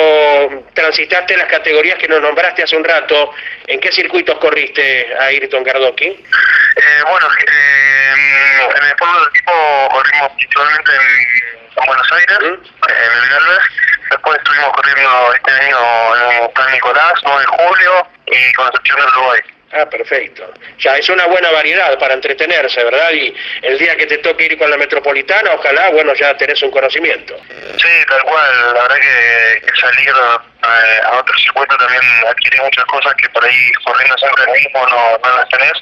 transitaste 0.73 1.38
las 1.38 1.47
categorías 1.47 1.97
que 1.97 2.07
nos 2.07 2.21
nombraste 2.21 2.63
hace 2.63 2.77
un 2.77 2.83
rato, 2.83 3.31
¿en 3.67 3.79
qué 3.79 3.91
circuitos 3.91 4.38
corriste 4.39 5.07
a 5.19 5.25
Ayrton 5.25 5.63
Gardoki? 5.63 6.05
Eh, 6.05 7.03
bueno, 7.09 7.27
eh, 7.47 8.69
en 8.75 8.83
el 8.83 8.95
pueblo 8.95 9.19
del 9.21 9.33
tipo 9.33 9.89
corrimos 9.91 10.31
principalmente 10.33 10.91
en, 10.91 11.53
Buenos 11.88 12.12
Aires, 12.12 12.38
en 12.39 13.23
el 13.23 13.29
Galvez. 13.29 13.63
Después 14.12 14.38
estuvimos 14.38 14.73
corriendo 14.73 15.33
este 15.33 15.51
año 15.51 16.15
en 16.15 16.55
San 16.55 16.71
Nicolás, 16.71 17.13
9 17.23 17.41
de 17.41 17.47
julio, 17.47 18.07
y 18.27 18.53
Concepción 18.53 19.00
del 19.00 19.07
Uruguay. 19.09 19.41
Ah, 19.75 19.89
perfecto. 19.89 20.53
Ya 20.77 20.97
es 20.97 21.09
una 21.09 21.25
buena 21.25 21.49
variedad 21.49 21.97
para 21.97 22.13
entretenerse, 22.13 22.83
¿verdad? 22.83 23.11
Y 23.11 23.33
el 23.63 23.79
día 23.79 23.95
que 23.95 24.05
te 24.05 24.19
toque 24.19 24.45
ir 24.45 24.57
con 24.57 24.69
la 24.69 24.77
metropolitana, 24.77 25.51
ojalá, 25.53 25.89
bueno, 25.89 26.13
ya 26.13 26.37
tenés 26.37 26.61
un 26.61 26.69
conocimiento. 26.69 27.35
Sí, 27.77 28.05
tal 28.07 28.21
cual. 28.21 28.73
La 28.75 28.83
verdad 28.83 28.97
que, 28.97 29.81
salir 29.81 30.09
eh, 30.09 31.01
a, 31.05 31.17
otro 31.17 31.37
circuito 31.39 31.75
también 31.77 32.03
adquiere 32.29 32.61
muchas 32.61 32.85
cosas 32.85 33.15
que 33.15 33.27
por 33.29 33.43
ahí 33.43 33.71
corriendo 33.83 34.15
siempre 34.19 34.43
el 34.43 34.61
mismo 34.61 34.85
no, 34.87 35.17
no 35.17 35.37
las 35.37 35.49
tenés. 35.49 35.73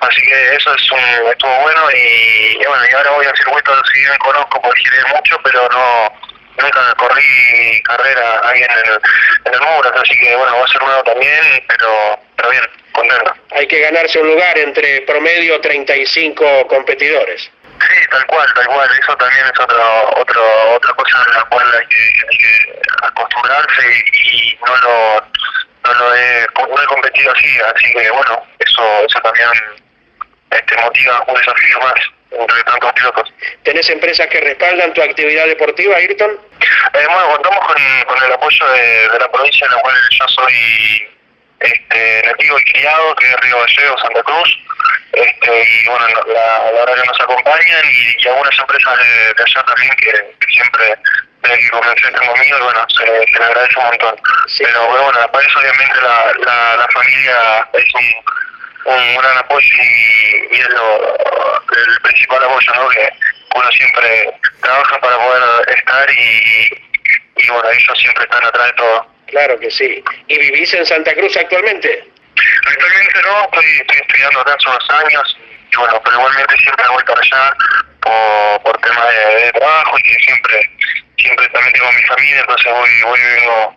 Así 0.00 0.22
que 0.22 0.54
eso 0.54 0.74
es 0.74 0.92
un, 0.92 1.30
estuvo 1.30 1.60
bueno 1.62 1.90
y, 1.90 2.64
bueno, 2.64 2.84
y 2.88 2.94
ahora 2.94 3.10
voy 3.10 3.26
al 3.26 3.36
circuito, 3.36 3.72
si 3.92 3.98
bien 3.98 4.18
conozco, 4.18 4.62
porque 4.62 4.80
giré 4.82 5.02
mucho, 5.14 5.36
pero 5.42 5.68
no 5.68 6.12
nunca 6.60 6.94
corrí 6.94 7.82
carrera 7.82 8.40
ahí 8.44 8.62
en 8.62 8.70
el, 8.70 9.00
en 9.46 9.54
el 9.54 9.60
Muras, 9.60 9.92
así 9.96 10.16
que 10.16 10.36
bueno, 10.36 10.58
va 10.58 10.64
a 10.64 10.68
ser 10.68 10.82
nuevo 10.82 11.02
también, 11.02 11.64
pero, 11.66 12.20
pero 12.36 12.50
bien, 12.50 12.62
Hay 13.54 13.66
que 13.66 13.80
ganarse 13.80 14.18
un 14.18 14.28
lugar 14.28 14.58
entre 14.58 15.02
promedio 15.02 15.60
35 15.60 16.66
competidores. 16.68 17.50
Sí, 17.88 17.96
tal 18.10 18.26
cual, 18.26 18.48
tal 18.54 18.66
cual. 18.66 18.88
Eso 19.00 19.16
también 19.16 19.44
es 19.46 19.60
otro, 19.60 20.14
otro, 20.16 20.74
otra 20.74 20.92
cosa 20.94 21.22
a 21.22 21.38
la 21.38 21.44
cual 21.44 21.66
hay 21.74 21.86
que, 21.86 22.82
acostumbrarse 23.02 24.04
y, 24.24 24.58
no 24.66 24.76
lo 24.76 25.22
no 25.84 25.94
lo 25.94 26.14
he, 26.14 26.46
no 26.56 26.82
he 26.82 26.86
competido 26.86 27.32
así, 27.32 27.58
así 27.74 27.92
que 27.92 28.10
bueno, 28.10 28.46
eso 28.60 29.04
eso 29.04 29.20
también 29.20 29.48
este 30.52 30.76
motiva 30.76 31.24
un 31.26 31.34
desafío 31.34 31.80
más 31.80 31.94
entre 32.30 32.62
tantos 32.64 32.92
pilotos. 32.92 33.34
¿Tenés 33.64 33.90
empresas 33.90 34.26
que 34.28 34.40
respaldan 34.40 34.94
tu 34.94 35.02
actividad 35.02 35.46
deportiva, 35.46 35.96
Ayrton? 35.96 36.30
Eh, 36.94 37.06
bueno, 37.06 37.32
contamos 37.32 37.66
con, 37.66 38.04
con 38.06 38.24
el 38.24 38.32
apoyo 38.32 38.68
de, 38.68 39.08
de, 39.08 39.18
la 39.18 39.30
provincia 39.30 39.66
en 39.66 39.72
la 39.72 39.82
cual 39.82 39.94
yo 40.10 40.28
soy 40.28 41.11
este, 41.62 42.22
nativo 42.26 42.58
y 42.58 42.64
criado, 42.64 43.14
que 43.16 43.26
es 43.26 43.36
Río 43.40 43.58
Gallegos, 43.60 44.00
Santa 44.00 44.22
Cruz. 44.22 44.58
Este, 45.12 45.62
y 45.62 45.86
bueno, 45.86 46.06
la, 46.08 46.72
la, 46.72 46.84
verdad 46.84 47.02
que 47.02 47.08
nos 47.08 47.20
acompañan 47.20 47.84
y, 47.84 48.28
algunas 48.28 48.58
empresas 48.58 48.98
de, 48.98 49.42
allá 49.42 49.62
también 49.64 49.90
que, 49.96 50.12
siempre 50.48 50.98
desde 51.42 51.58
que 51.58 51.70
comencé 51.70 52.10
tengo 52.10 52.32
conmigo 52.32 52.56
y 52.58 52.62
bueno, 52.62 52.86
se, 52.88 53.04
se 53.04 53.38
le 53.38 53.44
agradece 53.44 53.78
un 53.78 53.84
montón. 53.86 54.16
Pero 54.58 54.86
bueno, 54.86 55.32
para 55.32 55.46
eso 55.46 55.58
obviamente 55.58 56.00
la, 56.00 56.32
la, 56.46 56.76
la 56.76 56.88
familia 56.88 57.68
es 57.74 57.94
un 57.94 58.14
un 58.84 59.16
gran 59.16 59.38
apoyo 59.38 59.76
y, 60.50 60.56
es 60.56 60.68
lo, 60.70 61.16
el 61.16 62.00
principal 62.02 62.44
apoyo, 62.44 62.72
¿no? 62.74 62.88
Que 62.88 63.10
uno 63.54 63.72
siempre 63.72 64.32
trabaja 64.60 64.98
para 65.00 65.18
poder 65.18 65.76
estar 65.76 66.10
y, 66.10 66.68
y 67.36 67.48
bueno, 67.48 67.70
ellos 67.70 67.98
siempre 67.98 68.24
están 68.24 68.44
atrás 68.44 68.66
de 68.66 68.72
todo. 68.72 69.11
Claro 69.32 69.58
que 69.58 69.70
sí. 69.70 70.04
¿Y 70.28 70.38
vivís 70.38 70.72
en 70.74 70.84
Santa 70.84 71.14
Cruz 71.14 71.34
actualmente? 71.38 72.04
Actualmente 72.66 73.22
no, 73.22 73.44
estoy, 73.44 73.64
estoy 73.80 73.98
estudiando 73.98 74.40
acá 74.40 74.54
hace 74.54 74.68
unos 74.68 74.90
años 74.90 75.38
y 75.72 75.76
bueno, 75.76 76.00
pero 76.04 76.16
igualmente 76.16 76.54
siempre 76.58 76.84
voy 76.88 77.02
para 77.04 77.20
allá 77.20 77.56
por, 78.02 78.62
por 78.62 78.80
temas 78.82 79.08
de, 79.08 79.52
trabajo 79.52 79.98
y 79.98 80.02
que 80.02 80.14
siempre 80.22 80.60
siempre 81.16 81.48
también 81.48 81.72
tengo 81.72 81.92
mi 81.92 82.02
familia, 82.02 82.40
entonces 82.40 82.72
voy, 82.72 83.02
voy 83.02 83.20
viviendo 83.20 83.74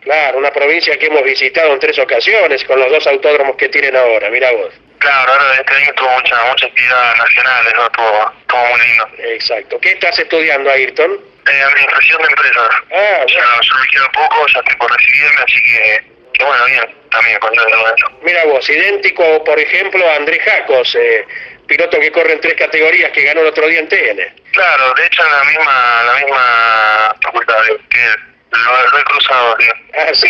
Claro, 0.00 0.38
una 0.38 0.50
provincia 0.50 0.98
que 0.98 1.06
hemos 1.06 1.22
visitado 1.22 1.72
en 1.72 1.78
tres 1.78 1.98
ocasiones 1.98 2.64
con 2.64 2.78
los 2.78 2.90
dos 2.90 3.06
autódromos 3.06 3.56
que 3.56 3.68
tienen 3.68 3.96
ahora, 3.96 4.28
mira 4.28 4.50
vos. 4.52 4.74
Claro, 4.98 5.32
ahora 5.32 5.54
este 5.54 5.74
año 5.74 5.92
tuvo 5.94 6.10
mucha, 6.10 6.44
mucha 6.44 6.66
actividad 6.66 7.16
nacional, 7.16 7.66
eso 7.66 7.86
estuvo, 7.86 8.66
muy 8.68 8.80
lindo. 8.80 9.08
Exacto. 9.18 9.78
¿Qué 9.80 9.92
estás 9.92 10.18
estudiando, 10.18 10.70
Ayrton? 10.70 11.31
Eh, 11.48 11.62
administración 11.62 12.22
de 12.22 12.28
empresas. 12.28 12.68
Ah, 12.92 13.24
ya, 13.26 13.60
yo 13.62 13.74
me 13.80 13.88
quedo 13.88 14.12
poco, 14.12 14.46
ya 14.46 14.60
estoy 14.60 14.76
por 14.76 14.92
recibirme, 14.92 15.42
así 15.42 15.62
que, 15.62 16.04
que 16.34 16.44
bueno, 16.44 16.64
bien, 16.66 16.94
también 17.10 17.38
contento 17.40 17.76
de 17.76 17.94
eso. 17.96 18.10
Mira 18.22 18.44
vos, 18.44 18.70
idéntico, 18.70 19.42
por 19.44 19.58
ejemplo, 19.58 20.08
a 20.08 20.16
Andrés 20.16 20.40
Jacos, 20.44 20.94
eh, 20.94 21.26
piloto 21.66 21.98
que 21.98 22.12
corre 22.12 22.34
en 22.34 22.40
tres 22.40 22.54
categorías, 22.54 23.10
que 23.10 23.22
ganó 23.22 23.40
el 23.40 23.48
otro 23.48 23.66
día 23.66 23.80
en 23.80 23.88
TN. 23.88 24.34
Claro, 24.52 24.94
de 24.94 25.06
hecho 25.06 25.24
en 25.24 25.32
la 25.32 25.44
misma, 25.44 26.02
la 26.04 26.14
misma 26.24 27.16
facultad 27.22 27.56
que 27.90 28.32
lo, 28.52 28.98
he 28.98 29.04
cruzado, 29.04 29.56
tío. 29.56 29.72
Ah, 29.94 30.10
sí. 30.14 30.28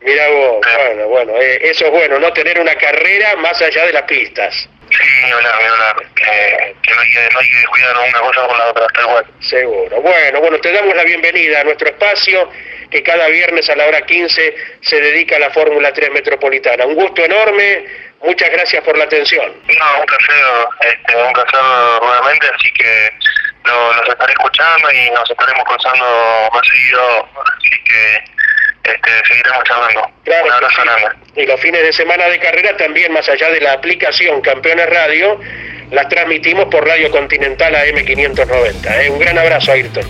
Mira 0.00 0.28
vos, 0.30 0.66
bueno, 0.76 1.08
bueno, 1.08 1.32
eh, 1.36 1.60
eso 1.62 1.84
es 1.84 1.90
bueno, 1.90 2.18
no 2.18 2.32
tener 2.32 2.58
una 2.58 2.74
carrera 2.74 3.36
más 3.36 3.60
allá 3.60 3.86
de 3.86 3.92
las 3.92 4.02
pistas. 4.04 4.68
Sí, 4.90 5.08
ni 5.24 5.30
hablar, 5.30 5.96
que, 6.14 6.76
que 6.82 6.94
no, 6.94 7.00
hay 7.00 7.10
que, 7.10 7.28
no 7.32 7.38
hay 7.40 7.48
que 7.48 7.64
cuidar 7.66 7.96
una 7.96 8.20
cosa 8.20 8.46
con 8.46 8.58
la 8.58 8.70
otra, 8.70 8.86
está 8.86 9.00
igual. 9.02 9.26
Seguro. 9.40 10.00
Bueno, 10.00 10.40
bueno, 10.40 10.58
te 10.58 10.72
damos 10.72 10.94
la 10.96 11.04
bienvenida 11.04 11.60
a 11.60 11.64
nuestro 11.64 11.88
espacio 11.88 12.50
que 12.90 13.02
cada 13.02 13.28
viernes 13.28 13.68
a 13.70 13.76
la 13.76 13.86
hora 13.86 14.00
15 14.02 14.54
se 14.80 15.00
dedica 15.00 15.36
a 15.36 15.38
la 15.38 15.50
Fórmula 15.50 15.92
3 15.92 16.10
Metropolitana. 16.10 16.86
Un 16.86 16.96
gusto 16.96 17.24
enorme, 17.24 17.84
muchas 18.22 18.50
gracias 18.50 18.82
por 18.82 18.98
la 18.98 19.04
atención. 19.04 19.54
No, 19.78 20.00
un 20.00 20.06
placer, 20.06 20.44
este, 20.80 21.16
un 21.16 21.32
placer 21.32 21.60
nuevamente, 22.02 22.48
así 22.52 22.72
que 22.72 23.12
lo, 23.64 23.92
los 23.94 24.08
estaré 24.08 24.32
escuchando 24.32 24.92
y 24.92 25.10
nos 25.10 25.30
estaremos 25.30 25.64
cruzando 25.64 26.50
más 26.52 26.66
seguido, 26.66 27.28
así 27.46 27.84
que 27.84 28.24
este, 28.84 29.10
seguiremos 29.28 29.64
charlando. 29.64 30.10
Claro, 30.24 30.46
Un 30.46 30.52
abrazo 30.52 30.82
Y 31.36 31.46
los 31.46 31.60
fines 31.60 31.82
de 31.82 31.92
semana 31.92 32.26
de 32.26 32.38
carrera 32.38 32.76
también, 32.76 33.12
más 33.12 33.28
allá 33.28 33.50
de 33.50 33.60
la 33.60 33.72
aplicación 33.72 34.40
Campeones 34.40 34.88
Radio, 34.88 35.38
las 35.90 36.08
transmitimos 36.08 36.66
por 36.66 36.86
Radio 36.86 37.10
Continental 37.10 37.74
AM590. 37.74 39.04
¿eh? 39.04 39.10
Un 39.10 39.18
gran 39.18 39.38
abrazo, 39.38 39.72
Ayrton. 39.72 40.04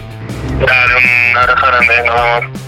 Dale, 0.60 0.94
un 1.30 1.36
abrazo 1.36 1.66
grande, 1.66 2.02
nos 2.04 2.60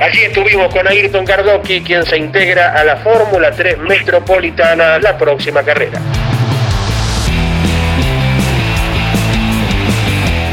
Allí 0.00 0.22
estuvimos 0.22 0.72
con 0.72 0.88
Ayrton 0.88 1.24
Cardoqui, 1.24 1.82
quien 1.82 2.04
se 2.04 2.16
integra 2.16 2.72
a 2.72 2.82
la 2.82 2.96
Fórmula 2.96 3.52
3 3.52 3.78
Metropolitana 3.78 4.98
la 4.98 5.16
próxima 5.16 5.62
carrera. 5.62 6.00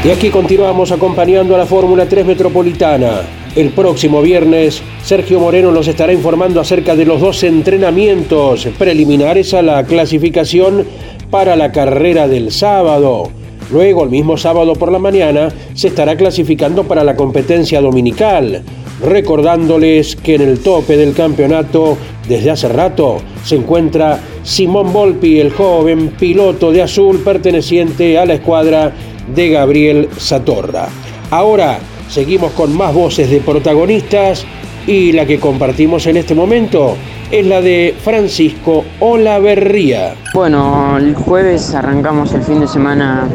Y 0.04 0.10
aquí 0.10 0.30
continuamos 0.30 0.92
acompañando 0.92 1.56
a 1.56 1.58
la 1.58 1.66
Fórmula 1.66 2.06
3 2.06 2.24
Metropolitana. 2.24 3.41
El 3.54 3.68
próximo 3.68 4.22
viernes, 4.22 4.82
Sergio 5.04 5.38
Moreno 5.38 5.72
nos 5.72 5.86
estará 5.86 6.10
informando 6.14 6.58
acerca 6.58 6.96
de 6.96 7.04
los 7.04 7.20
dos 7.20 7.42
entrenamientos 7.42 8.66
preliminares 8.78 9.52
a 9.52 9.60
la 9.60 9.84
clasificación 9.84 10.86
para 11.30 11.54
la 11.54 11.70
carrera 11.70 12.28
del 12.28 12.50
sábado. 12.50 13.24
Luego, 13.70 14.04
el 14.04 14.10
mismo 14.10 14.38
sábado 14.38 14.72
por 14.72 14.90
la 14.90 14.98
mañana, 14.98 15.50
se 15.74 15.88
estará 15.88 16.16
clasificando 16.16 16.84
para 16.84 17.04
la 17.04 17.14
competencia 17.14 17.82
dominical, 17.82 18.62
recordándoles 19.02 20.16
que 20.16 20.36
en 20.36 20.42
el 20.42 20.60
tope 20.60 20.96
del 20.96 21.12
campeonato, 21.12 21.98
desde 22.26 22.52
hace 22.52 22.68
rato, 22.68 23.18
se 23.44 23.56
encuentra 23.56 24.18
Simón 24.42 24.94
Volpi, 24.94 25.40
el 25.40 25.52
joven 25.52 26.14
piloto 26.18 26.72
de 26.72 26.80
azul 26.80 27.18
perteneciente 27.18 28.16
a 28.16 28.24
la 28.24 28.32
escuadra 28.32 28.94
de 29.34 29.50
Gabriel 29.50 30.08
Satorra. 30.16 30.88
Ahora 31.30 31.78
seguimos 32.12 32.52
con 32.52 32.76
más 32.76 32.92
voces 32.92 33.30
de 33.30 33.40
protagonistas 33.40 34.44
y 34.86 35.12
la 35.12 35.24
que 35.24 35.40
compartimos 35.40 36.06
en 36.06 36.18
este 36.18 36.34
momento 36.34 36.94
es 37.30 37.46
la 37.46 37.62
de 37.62 37.94
Francisco 38.04 38.84
Olaverría. 39.00 40.14
Bueno, 40.34 40.98
el 40.98 41.14
jueves 41.14 41.74
arrancamos 41.74 42.34
el 42.34 42.42
fin 42.42 42.60
de 42.60 42.68
semana 42.68 43.26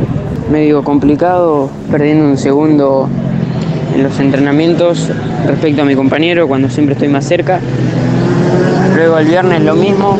medio 0.52 0.84
complicado, 0.84 1.72
perdiendo 1.90 2.26
un 2.26 2.38
segundo 2.38 3.10
en 3.96 4.04
los 4.04 4.20
entrenamientos 4.20 5.10
respecto 5.48 5.82
a 5.82 5.86
mi 5.86 5.96
compañero 5.96 6.48
cuando 6.48 6.70
siempre 6.70 6.94
estoy 6.94 7.08
más 7.08 7.26
cerca. 7.26 7.60
Luego 8.96 9.18
el 9.18 9.28
viernes 9.28 9.64
lo 9.64 9.74
mismo, 9.74 10.20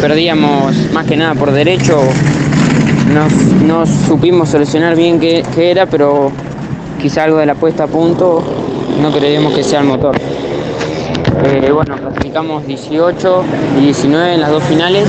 perdíamos 0.00 0.74
más 0.92 1.06
que 1.06 1.16
nada 1.16 1.36
por 1.36 1.52
derecho 1.52 2.00
no, 3.66 3.86
supimos 3.86 4.48
solucionar 4.48 4.96
bien 4.96 5.20
qué, 5.20 5.44
era, 5.56 5.86
pero 5.86 6.32
quizá 7.02 7.24
algo 7.24 7.38
de 7.38 7.46
la 7.46 7.56
puesta 7.56 7.84
a 7.84 7.86
punto 7.88 8.44
no 9.00 9.10
creemos 9.10 9.52
que 9.54 9.64
sea 9.64 9.80
el 9.80 9.86
motor. 9.86 10.16
Eh, 11.44 11.72
bueno, 11.72 11.96
clasificamos 11.96 12.64
18 12.64 13.44
y 13.80 13.84
19 13.86 14.34
en 14.34 14.40
las 14.40 14.50
dos 14.50 14.62
finales. 14.62 15.08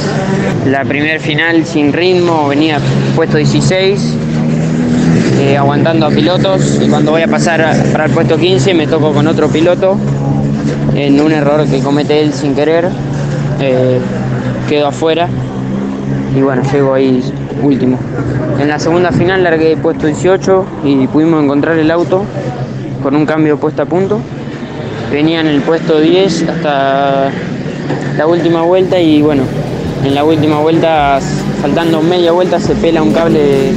La 0.66 0.84
primera 0.86 1.20
final 1.20 1.64
sin 1.66 1.94
ritmo 1.94 2.48
venía 2.48 2.80
puesto 3.16 3.38
16 3.38 4.16
eh, 5.40 5.56
aguantando 5.56 6.08
a 6.08 6.10
pilotos 6.10 6.80
y 6.82 6.90
cuando 6.90 7.12
voy 7.12 7.22
a 7.22 7.28
pasar 7.28 7.76
para 7.92 8.06
el 8.06 8.12
puesto 8.12 8.38
15 8.38 8.74
me 8.74 8.88
toco 8.88 9.14
con 9.14 9.28
otro 9.28 9.48
piloto 9.50 9.96
en 10.96 11.22
un 11.22 11.32
error 11.32 11.68
que 11.68 11.80
comete 11.82 12.22
él 12.22 12.34
sin 12.34 12.56
querer. 12.56 12.90
Eh, 13.62 14.00
quedo 14.68 14.88
afuera 14.88 15.28
y 16.36 16.42
bueno, 16.42 16.64
llego 16.72 16.96
ahí 16.96 17.22
último. 17.62 17.98
En 18.60 18.68
la 18.68 18.80
segunda 18.80 19.12
final 19.12 19.44
largué 19.44 19.78
puesto 19.78 20.08
18 20.08 20.66
y 20.84 21.08
pudimos 21.08 21.44
encontrar 21.44 21.78
el 21.78 21.92
auto 21.92 22.26
con 23.02 23.16
un 23.16 23.26
cambio 23.26 23.58
puesto 23.58 23.82
a 23.82 23.86
punto. 23.86 24.20
Venía 25.12 25.42
en 25.42 25.48
el 25.48 25.62
puesto 25.62 26.00
10 26.00 26.50
hasta 26.50 27.30
la 28.18 28.28
última 28.28 28.62
vuelta 28.62 29.00
y 29.00 29.22
bueno, 29.22 29.44
en 30.04 30.16
la 30.16 30.24
última 30.24 30.60
vuelta, 30.60 31.20
faltando 31.62 32.02
media 32.02 32.32
vuelta, 32.32 32.60
se 32.60 32.76
pela 32.76 33.02
un 33.02 33.14
cable 33.14 33.72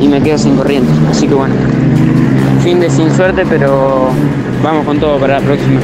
y 0.00 0.08
me 0.08 0.20
quedo 0.22 0.38
sin 0.38 0.56
corriente. 0.56 0.90
Así 1.10 1.26
que 1.26 1.34
bueno, 1.34 1.54
fin 2.62 2.80
de 2.80 2.90
sin 2.90 3.14
suerte, 3.14 3.44
pero 3.48 4.08
vamos 4.62 4.84
con 4.84 4.98
todo 4.98 5.18
para 5.18 5.40
la 5.40 5.46
próxima. 5.46 5.80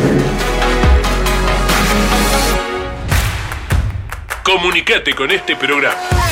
Comunicate 4.43 5.15
con 5.15 5.31
este 5.31 5.57
programa. 5.57 6.32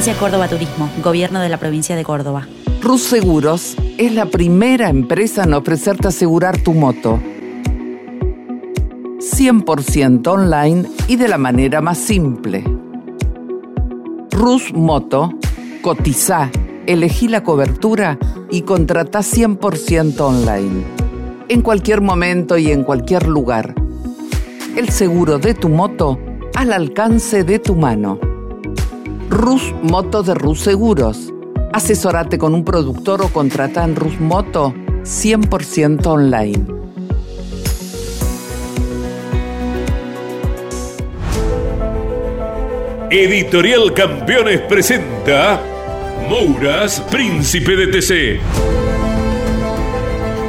Agencia 0.00 0.18
Córdoba 0.18 0.48
Turismo, 0.48 0.88
Gobierno 1.04 1.40
de 1.42 1.50
la 1.50 1.58
Provincia 1.58 1.94
de 1.94 2.04
Córdoba. 2.04 2.48
Rus 2.80 3.02
Seguros 3.02 3.76
es 3.98 4.14
la 4.14 4.24
primera 4.24 4.88
empresa 4.88 5.44
en 5.44 5.52
ofrecerte 5.52 6.08
asegurar 6.08 6.56
tu 6.56 6.72
moto. 6.72 7.20
100% 9.18 10.26
online 10.26 10.88
y 11.06 11.16
de 11.16 11.28
la 11.28 11.36
manera 11.36 11.82
más 11.82 11.98
simple. 11.98 12.64
Rus 14.30 14.72
Moto, 14.72 15.34
cotiza, 15.82 16.50
elegí 16.86 17.28
la 17.28 17.42
cobertura 17.42 18.18
y 18.50 18.62
contrata 18.62 19.18
100% 19.18 20.18
online. 20.18 20.82
En 21.50 21.60
cualquier 21.60 22.00
momento 22.00 22.56
y 22.56 22.72
en 22.72 22.84
cualquier 22.84 23.28
lugar. 23.28 23.74
El 24.78 24.88
seguro 24.88 25.38
de 25.38 25.52
tu 25.52 25.68
moto 25.68 26.18
al 26.54 26.72
alcance 26.72 27.44
de 27.44 27.58
tu 27.58 27.76
mano. 27.76 28.29
Rus 29.30 29.72
Moto 29.82 30.24
de 30.24 30.34
Rus 30.34 30.58
Seguros. 30.58 31.32
Asesorate 31.72 32.36
con 32.36 32.52
un 32.52 32.64
productor 32.64 33.22
o 33.22 33.28
contrata 33.28 33.84
en 33.84 33.94
Rus 33.94 34.18
Moto 34.18 34.74
100% 35.04 36.04
online. 36.04 36.66
Editorial 43.08 43.94
Campeones 43.94 44.62
presenta 44.62 45.60
Mouras, 46.28 47.00
Príncipe 47.08 47.76
de 47.76 47.86
TC. 47.86 48.40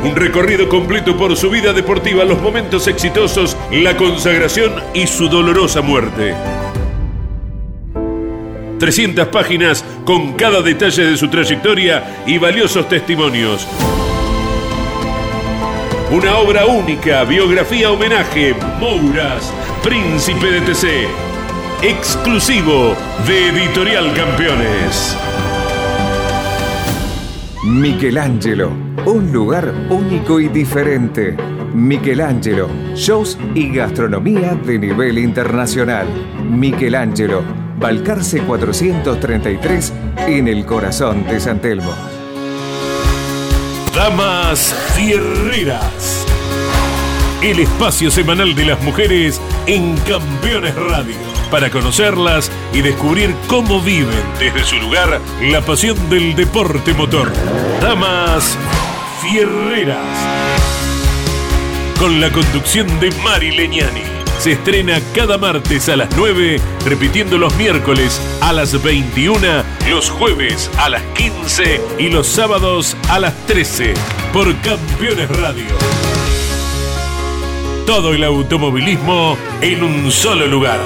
Un 0.04 0.16
recorrido 0.16 0.68
completo 0.68 1.16
por 1.16 1.38
su 1.38 1.52
vida 1.52 1.72
deportiva, 1.72 2.26
los 2.26 2.42
momentos 2.42 2.88
exitosos, 2.88 3.56
la 3.72 3.96
consagración 3.96 4.74
y 4.96 5.06
su 5.06 5.30
dolorosa 5.30 5.84
muerte. 5.84 6.34
300 8.82 9.28
páginas 9.28 9.86
con 10.06 10.34
cada 10.34 10.64
detalle 10.64 11.06
de 11.06 11.16
su 11.16 11.28
trayectoria 11.28 12.24
y 12.26 12.40
valiosos 12.40 12.90
testimonios. 12.90 13.68
Una 16.12 16.40
obra 16.40 16.66
única, 16.66 17.24
biografía 17.24 17.92
homenaje, 17.92 18.56
Mouras, 18.80 19.54
Príncipe 19.84 20.48
de 20.48 20.62
TC. 20.62 20.88
Exclusivo 21.84 22.96
de 23.28 23.50
Editorial 23.50 24.12
Campeones. 24.16 25.16
Michelangelo, 27.64 28.72
un 29.06 29.32
lugar 29.32 29.72
único 29.92 30.40
y 30.40 30.48
diferente. 30.48 31.38
Michelangelo, 31.76 32.68
shows 32.96 33.38
y 33.54 33.72
gastronomía 33.72 34.56
de 34.56 34.80
nivel 34.80 35.20
internacional. 35.20 36.08
Michelangelo, 36.50 37.61
Balcarce 37.82 38.40
433 38.44 39.94
en 40.28 40.48
el 40.48 40.68
corazón 40.68 41.26
de 41.26 41.40
San 41.40 41.60
Telmo. 41.60 41.92
Damas 43.96 44.76
Fierreras. 44.94 46.24
El 47.42 47.60
espacio 47.60 48.12
semanal 48.12 48.54
de 48.54 48.66
las 48.66 48.84
mujeres 48.84 49.42
en 49.66 49.98
Campeones 49.98 50.76
Radio. 50.76 51.16
Para 51.50 51.72
conocerlas 51.72 52.52
y 52.72 52.82
descubrir 52.82 53.34
cómo 53.48 53.82
viven 53.82 54.24
desde 54.38 54.64
su 54.64 54.76
lugar 54.78 55.20
la 55.42 55.62
pasión 55.62 55.98
del 56.12 56.36
deporte 56.36 56.94
motor. 56.94 57.32
Damas 57.82 58.56
Fierreras. 59.24 59.98
Con 61.98 62.22
la 62.22 62.32
conducción 62.32 63.00
de 63.00 63.10
Mari 63.24 63.52
Leñani 63.58 64.11
se 64.42 64.54
estrena 64.54 65.00
cada 65.14 65.38
martes 65.38 65.88
a 65.88 65.96
las 65.96 66.10
9, 66.18 66.60
repitiendo 66.84 67.38
los 67.38 67.56
miércoles 67.58 68.20
a 68.42 68.52
las 68.52 68.82
21, 68.82 69.38
los 69.88 70.10
jueves 70.10 70.72
a 70.80 70.90
las 70.90 71.04
15 71.14 71.80
y 72.00 72.10
los 72.10 72.26
sábados 72.26 72.98
a 73.10 73.20
las 73.20 73.36
13 73.46 73.94
por 74.34 74.52
Campeones 74.62 75.30
Radio. 75.38 75.66
Todo 77.86 78.16
el 78.16 78.24
automovilismo 78.24 79.38
en 79.62 79.84
un 79.84 80.12
solo 80.12 80.48
lugar. 80.48 80.80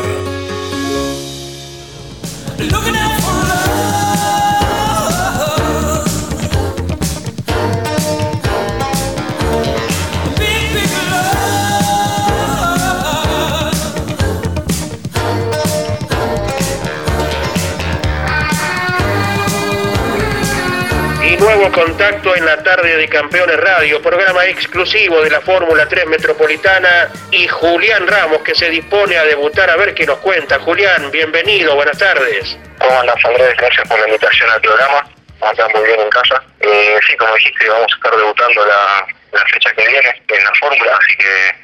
Nuevo 21.57 21.71
contacto 21.71 22.35
en 22.35 22.45
la 22.45 22.61
tarde 22.61 22.97
de 22.97 23.07
Campeones 23.07 23.57
Radio, 23.57 24.01
programa 24.01 24.45
exclusivo 24.45 25.21
de 25.21 25.29
la 25.29 25.39
Fórmula 25.39 25.87
3 25.87 26.05
Metropolitana 26.07 27.09
y 27.31 27.47
Julián 27.47 28.05
Ramos 28.07 28.39
que 28.39 28.53
se 28.53 28.69
dispone 28.69 29.15
a 29.15 29.23
debutar 29.23 29.69
a 29.69 29.77
ver 29.77 29.95
qué 29.95 30.05
nos 30.05 30.17
cuenta. 30.17 30.59
Julián, 30.59 31.09
bienvenido, 31.11 31.73
buenas 31.75 31.97
tardes. 31.97 32.57
¿Cómo 32.77 32.99
andas, 32.99 33.15
Andrés? 33.23 33.55
Gracias 33.57 33.87
por 33.87 33.97
la 33.97 34.05
invitación 34.05 34.49
al 34.49 34.59
programa. 34.59 35.07
Acá 35.39 35.67
muy 35.73 35.85
bien 35.85 36.01
en 36.01 36.09
casa. 36.09 36.43
Eh, 36.59 36.99
sí, 37.07 37.15
como 37.15 37.33
dijiste, 37.35 37.69
vamos 37.69 37.87
a 37.89 37.95
estar 37.95 38.17
debutando 38.17 38.65
la, 38.65 39.07
la 39.31 39.45
fecha 39.45 39.73
que 39.75 39.87
viene 39.87 40.23
en 40.27 40.43
la 40.43 40.51
Fórmula, 40.59 40.99
así 41.01 41.15
que 41.15 41.55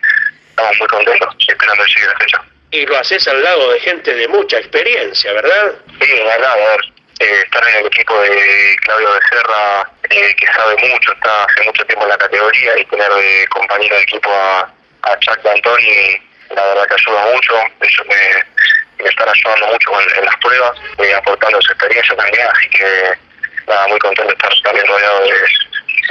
estamos 0.51 0.77
muy 0.79 0.87
contentos 0.87 1.35
esperando 1.45 1.83
el 1.83 2.07
la 2.07 2.17
fecha. 2.17 2.41
Y 2.71 2.85
lo 2.85 2.97
haces 2.97 3.27
al 3.27 3.43
lado 3.43 3.71
de 3.73 3.79
gente 3.81 4.13
de 4.13 4.27
mucha 4.29 4.57
experiencia, 4.57 5.33
¿verdad? 5.33 5.73
Sí, 5.99 6.11
verdad, 6.13 6.51
a 6.51 6.55
ver, 6.55 6.79
eh, 7.21 7.41
estar 7.45 7.67
en 7.67 7.75
el 7.75 7.85
equipo 7.85 8.19
de 8.19 8.75
Claudio 8.81 9.13
Becerra, 9.13 9.91
eh, 10.09 10.35
que 10.35 10.47
sabe 10.47 10.75
mucho, 10.77 11.13
está 11.13 11.43
hace 11.43 11.63
mucho 11.63 11.85
tiempo 11.85 12.03
en 12.05 12.09
la 12.09 12.17
categoría, 12.17 12.79
y 12.79 12.85
tener 12.85 13.13
de 13.13 13.47
compañero 13.49 13.95
de 13.95 14.01
equipo 14.01 14.31
a, 14.31 14.71
a 15.03 15.19
Chuck 15.19 15.41
D'Antoni, 15.43 16.17
la 16.55 16.65
verdad 16.65 16.87
que 16.87 16.95
ayuda 16.95 17.33
mucho, 17.33 17.53
ellos 17.81 18.07
me, 18.07 19.03
me 19.03 19.09
están 19.09 19.29
ayudando 19.29 19.67
mucho 19.67 20.01
en, 20.01 20.17
en 20.17 20.25
las 20.25 20.35
pruebas, 20.37 20.77
eh, 20.97 21.13
aportando 21.13 21.61
su 21.61 21.71
experiencia 21.71 22.15
también, 22.15 22.47
así 22.47 22.69
que 22.69 23.13
nada, 23.67 23.87
muy 23.87 23.99
contento 23.99 24.27
de 24.27 24.33
estar 24.33 24.61
también 24.63 24.87
rodeado 24.87 25.21
de, 25.21 25.33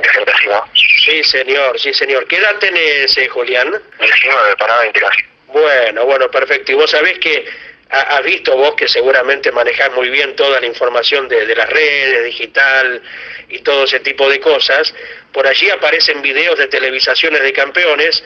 de 0.03 0.09
gente 0.11 0.33
así, 0.33 0.46
¿no? 0.46 0.64
Sí, 1.05 1.25
señor, 1.25 1.81
sí, 1.81 1.92
señor. 1.92 2.27
¿Qué 2.29 2.37
edad 2.37 2.55
tenés, 2.59 3.16
eh, 3.18 3.29
Julián? 3.29 3.70
19 3.99 4.57
para 4.57 4.79
20 4.79 5.01
casi. 5.01 5.23
Bueno, 5.49 6.05
bueno, 6.05 6.31
perfecto. 6.31 6.73
Y 6.73 6.77
vos 6.77 6.90
sabés 6.90 7.18
que 7.18 7.49
has 7.90 8.22
visto 8.22 8.57
vos 8.57 8.74
que 8.76 8.88
seguramente 8.88 9.50
manejás 9.50 9.92
muy 9.92 10.11
bien 10.11 10.37
toda 10.37 10.61
la 10.61 10.66
información 10.66 11.29
de, 11.29 11.44
de 11.44 11.57
las 11.57 11.68
redes, 11.68 12.24
digital 12.24 13.03
y 13.48 13.59
todo 13.61 13.85
ese 13.85 14.00
tipo 14.00 14.29
de 14.29 14.38
cosas. 14.40 14.94
Por 15.33 15.46
allí 15.46 15.68
aparecen 15.70 16.22
videos 16.22 16.59
de 16.59 16.68
televisaciones 16.68 17.42
de 17.42 17.53
campeones 17.53 18.22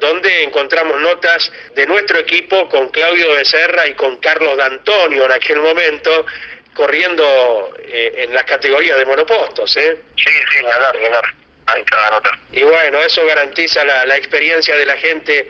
donde 0.00 0.42
encontramos 0.42 1.00
notas 1.00 1.52
de 1.74 1.86
nuestro 1.86 2.18
equipo 2.18 2.68
con 2.68 2.88
Claudio 2.88 3.34
Becerra 3.34 3.86
y 3.86 3.94
con 3.94 4.16
Carlos 4.16 4.56
D'Antonio 4.56 5.26
en 5.26 5.32
aquel 5.32 5.60
momento, 5.60 6.26
corriendo 6.74 7.74
eh, 7.78 8.12
en 8.16 8.34
las 8.34 8.44
categorías 8.44 8.98
de 8.98 9.04
monopostos. 9.04 9.76
¿eh? 9.76 9.98
Sí, 10.16 10.30
sí, 10.52 10.62
ganar, 10.62 10.98
ganar. 10.98 11.24
Ahí 11.66 11.82
está 11.82 12.00
la 12.00 12.10
nota. 12.10 12.30
Y 12.50 12.62
bueno, 12.62 12.98
eso 12.98 13.24
garantiza 13.26 13.84
la, 13.84 14.04
la 14.06 14.16
experiencia 14.16 14.74
de 14.76 14.86
la 14.86 14.96
gente 14.96 15.48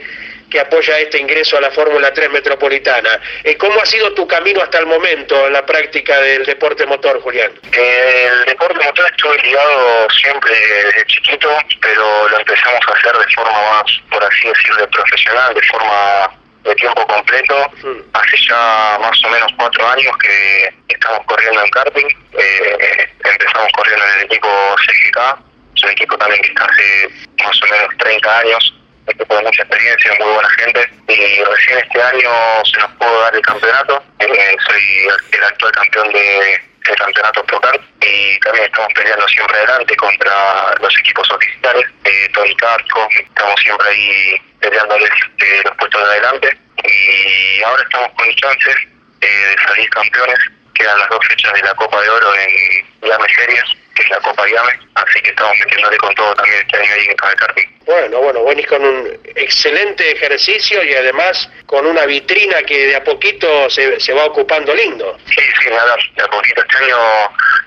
que 0.53 0.61
apoya 0.61 0.99
este 0.99 1.19
ingreso 1.19 1.57
a 1.57 1.63
la 1.63 1.71
Fórmula 1.71 2.13
3 2.13 2.31
Metropolitana. 2.31 3.19
Eh, 3.43 3.57
¿Cómo 3.57 3.81
ha 3.81 3.87
sido 3.87 4.13
tu 4.13 4.29
camino 4.29 4.61
hasta 4.61 4.81
el 4.81 4.87
momento 4.87 5.47
en 5.47 5.55
la 5.55 5.65
práctica 5.65 6.21
del 6.21 6.45
deporte 6.45 6.85
motor, 6.85 7.23
Julián? 7.23 7.53
Eh, 7.73 8.31
el 8.31 8.45
deporte 8.45 8.85
motor 8.85 9.11
estuve 9.11 9.39
ligado 9.39 10.11
siempre 10.11 10.55
desde 10.55 11.07
chiquito, 11.07 11.49
pero 11.81 12.29
lo 12.29 12.39
empezamos 12.39 12.81
a 12.87 12.93
hacer 12.93 13.17
de 13.17 13.35
forma 13.35 13.53
más, 13.53 14.03
por 14.11 14.23
así 14.23 14.47
decirlo, 14.47 14.91
profesional, 14.91 15.55
de 15.55 15.63
forma 15.63 16.31
de 16.65 16.75
tiempo 16.75 17.07
completo. 17.07 17.73
Mm. 17.83 18.01
Hace 18.13 18.37
ya 18.47 18.99
más 19.01 19.25
o 19.25 19.31
menos 19.31 19.51
cuatro 19.57 19.89
años 19.89 20.15
que 20.19 20.75
estamos 20.89 21.21
corriendo 21.25 21.65
en 21.65 21.71
karting. 21.71 22.09
Eh, 22.39 23.09
empezamos 23.25 23.73
corriendo 23.75 24.05
en 24.05 24.19
el 24.19 24.25
equipo 24.27 24.49
CGK, 24.87 25.39
es 25.77 25.83
un 25.83 25.91
equipo 25.91 26.19
también 26.19 26.43
que 26.43 26.49
está 26.49 26.67
hace 26.67 27.09
más 27.43 27.63
o 27.63 27.67
menos 27.69 27.97
30 27.97 28.39
años, 28.39 28.82
equipo 29.07 29.37
de 29.37 29.43
mucha 29.43 29.63
experiencia, 29.63 30.15
muy 30.21 30.33
buena 30.33 30.51
gente. 30.51 30.91
Y 31.09 31.45
recién 31.45 31.79
este 31.79 32.03
año 32.03 32.31
se 32.65 32.79
nos 32.79 32.91
pudo 32.93 33.21
dar 33.23 33.35
el 33.35 33.43
campeonato. 33.43 34.03
Eh, 34.19 34.57
soy 34.67 35.09
el 35.33 35.45
actual 35.45 35.73
campeón 35.73 36.13
de, 36.13 36.61
del 36.87 36.97
campeonato 36.97 37.45
Procar 37.45 37.81
y 38.01 38.39
también 38.41 38.65
estamos 38.65 38.93
peleando 38.95 39.29
siempre 39.29 39.57
adelante 39.59 39.97
contra 39.97 40.75
los 40.81 40.99
equipos 40.99 41.31
oficiales, 41.31 41.85
eh, 42.05 42.29
Tony 42.35 42.55
Casco, 42.57 43.09
estamos 43.13 43.61
siempre 43.61 43.89
ahí 43.89 44.43
peleándoles 44.61 45.11
eh, 45.39 45.63
los 45.65 45.77
puestos 45.77 46.03
de 46.03 46.11
adelante. 46.11 46.59
Y 46.85 47.63
ahora 47.63 47.83
estamos 47.83 48.11
con 48.17 48.35
chances 48.35 48.77
eh, 49.21 49.27
de 49.27 49.63
salir 49.67 49.89
campeones, 49.91 50.39
quedan 50.75 50.99
las 50.99 51.09
dos 51.11 51.27
fechas 51.29 51.53
de 51.53 51.63
la 51.63 51.75
Copa 51.75 52.01
de 52.01 52.11
Oro 52.11 52.35
en 52.35 53.09
Llame 53.09 53.29
Series, 53.35 53.65
que 54.03 54.15
es 54.15 54.23
la 54.23 54.29
Copa 54.29 54.47
Llame, 54.47 54.79
así 54.95 55.21
que 55.21 55.31
estamos 55.31 55.57
metiéndole 55.59 55.97
con 55.99 56.15
todo 56.15 56.35
también 56.35 56.61
este 56.61 56.77
año 56.79 56.95
ahí 56.95 57.05
en 57.05 57.11
el 57.11 57.17
karting. 57.17 57.69
Bueno, 57.87 58.19
bueno, 58.19 58.45
venís 58.45 58.67
con 58.67 58.85
un 58.85 59.21
excelente 59.35 60.13
ejercicio 60.13 60.83
y 60.83 60.95
además 60.95 61.51
con 61.67 61.87
una 61.87 62.07
vitrina 62.07 62.63
que 62.63 62.87
de 62.89 62.97
a 62.97 63.05
poquito 63.05 63.69
se, 63.71 63.99
se 64.01 64.13
va 64.13 64.27
ocupando 64.27 64.75
lindo. 64.75 65.19
Sí, 65.27 65.43
sí, 65.61 65.71
nada, 65.71 65.97
de 66.17 66.23
a 66.23 66.29
poquito 66.29 66.63
este 66.63 66.77
año, 66.85 66.97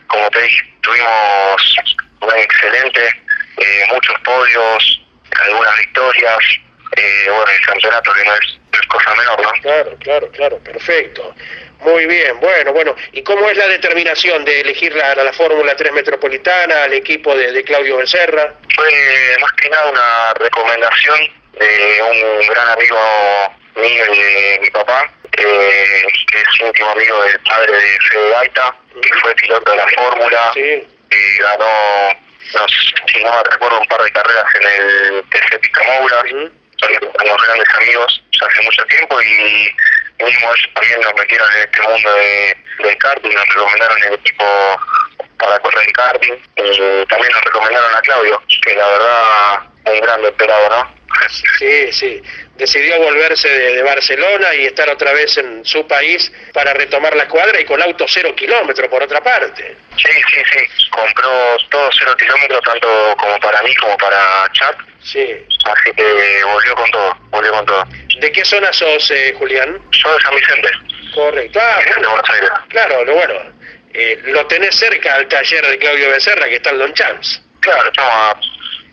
como 0.08 0.30
te 0.32 0.42
dije, 0.42 0.74
tuvimos 0.82 1.76
un 2.22 2.38
excelente, 2.38 3.08
eh, 3.58 3.84
muchos 3.92 4.16
podios, 4.24 5.02
algunas 5.44 5.78
victorias, 5.78 6.40
eh, 6.96 7.26
bueno, 7.28 7.52
el 7.52 7.66
campeonato 7.66 8.14
que 8.14 8.24
no 8.24 8.34
es, 8.36 8.60
no 8.72 8.80
es 8.80 8.88
cosa 8.88 9.16
menor, 9.16 9.42
¿no? 9.42 9.52
Claro, 9.62 9.98
claro, 10.00 10.30
claro, 10.32 10.60
perfecto. 10.60 11.36
Muy 11.80 12.06
bien, 12.06 12.40
bueno, 12.40 12.74
bueno. 12.74 12.96
¿Y 13.12 13.22
cómo 13.24 13.50
es 13.50 13.58
la 13.58 13.68
determinación 13.68 14.46
de 14.46 14.62
elegir 14.62 14.96
la, 14.96 15.14
la 15.16 15.34
Fórmula 15.34 15.76
3 15.76 15.92
Metropolitana, 15.92 16.84
al 16.84 16.94
equipo 16.94 17.36
de, 17.36 17.52
de 17.52 17.64
Claudio 17.64 17.98
Becerra? 17.98 18.54
Fue 18.76 19.38
más 19.40 19.52
que 19.54 19.70
nada 19.70 19.92
una 19.92 20.34
recomendación 20.36 21.20
de 21.60 22.02
un 22.02 22.48
gran 22.48 22.70
amigo 22.70 22.98
mío 23.76 24.04
y 24.14 24.18
de 24.18 24.60
mi 24.62 24.70
papá, 24.70 25.10
eh, 25.38 26.08
que 26.32 26.38
es 26.38 26.62
íntimo 26.62 26.90
amigo 26.90 27.24
del 27.24 27.40
padre 27.42 27.74
de 27.74 28.00
Fede 28.00 28.30
Gaita, 28.32 28.76
que 29.02 29.14
fue 29.20 29.36
piloto 29.36 29.72
de 29.72 29.78
la 29.78 29.88
Fórmula 29.90 30.52
Sí, 30.54 30.88
y 31.12 31.38
ganó, 31.38 32.14
no 32.54 32.68
si 32.68 33.24
no 33.24 33.44
recuerdo, 33.44 33.80
un 33.80 33.88
par 33.88 34.02
de 34.02 34.12
carreras 34.12 34.46
en 34.56 34.64
el 34.64 35.24
TC 35.30 35.60
Picamoura. 35.60 36.24
Unos 36.82 37.42
grandes 37.48 37.70
amigos 37.76 38.24
hace 38.42 38.62
mucho 38.64 38.86
tiempo 38.86 39.22
y 39.22 39.72
mismo 40.24 40.50
también 40.74 41.02
nos 41.02 41.14
metieron 41.16 41.48
en 41.56 41.62
este 41.62 41.82
mundo 41.82 42.14
de, 42.14 42.58
del 42.84 42.98
karting, 42.98 43.34
nos 43.34 43.48
recomendaron 43.48 44.04
el 44.04 44.14
equipo 44.14 44.46
para 45.38 45.60
correr 45.60 45.88
en 45.88 45.94
karting 45.94 46.34
y 46.58 47.06
también 47.08 47.32
nos 47.34 47.44
recomendaron 47.44 47.96
a 47.96 48.02
Claudio, 48.02 48.42
que 48.64 48.76
la 48.76 48.88
verdad 48.88 49.60
un 49.86 50.00
gran 50.02 50.26
esperado, 50.26 50.70
¿no? 50.70 50.96
sí, 51.60 51.92
sí. 51.92 52.22
Decidió 52.58 52.98
volverse 53.00 53.50
de, 53.50 53.76
de 53.76 53.82
Barcelona 53.84 54.56
y 54.56 54.66
estar 54.66 54.90
otra 54.90 55.12
vez 55.14 55.38
en 55.38 55.66
su 55.66 55.86
país 55.88 56.32
para 56.54 56.74
retomar 56.74 57.14
la 57.16 57.24
escuadra 57.24 57.60
y 57.60 57.66
con 57.66 57.82
auto 57.82 58.06
cero 58.08 58.34
kilómetros 58.36 58.88
por 58.90 59.04
otra 59.04 59.22
parte. 59.22 59.76
Sí, 59.98 60.08
sí, 60.34 60.42
sí, 60.54 60.90
compró 60.90 61.58
todo 61.70 61.90
cero 61.98 62.16
kilómetros 62.18 62.62
tanto 62.62 63.16
como 63.20 63.38
para 63.40 63.62
mí 63.64 63.76
como 63.76 63.98
para 63.98 64.50
Chat, 64.54 64.78
Sí. 65.04 65.36
así 65.66 65.92
que 65.96 66.44
volvió 66.46 66.76
con 66.76 66.90
todo, 66.92 67.18
volvió 67.30 67.52
con 67.52 67.66
todo. 67.66 67.86
¿De 68.20 68.32
qué 68.32 68.44
zona 68.46 68.72
sos, 68.74 69.12
eh, 69.12 69.36
Julián? 69.38 69.80
Yo 69.92 70.14
de 70.16 70.22
San 70.24 70.36
Vicente, 70.36 70.70
Correcto. 71.14 71.60
Ah, 71.62 71.80
de 71.86 71.92
Buenos 72.08 72.30
Aires. 72.30 72.50
claro, 72.70 73.04
lo 73.06 73.14
bueno. 73.16 73.34
eh, 73.94 74.20
lo 74.24 74.46
tenés 74.48 74.76
cerca 74.76 75.16
al 75.16 75.28
taller 75.28 75.66
de 75.68 75.78
Claudio 75.78 76.10
Becerra 76.10 76.48
que 76.48 76.56
está 76.56 76.70
en 76.72 76.80
Longchamps. 76.80 77.42
Claro, 77.60 77.88
estamos 77.90 78.14
a 78.14 78.40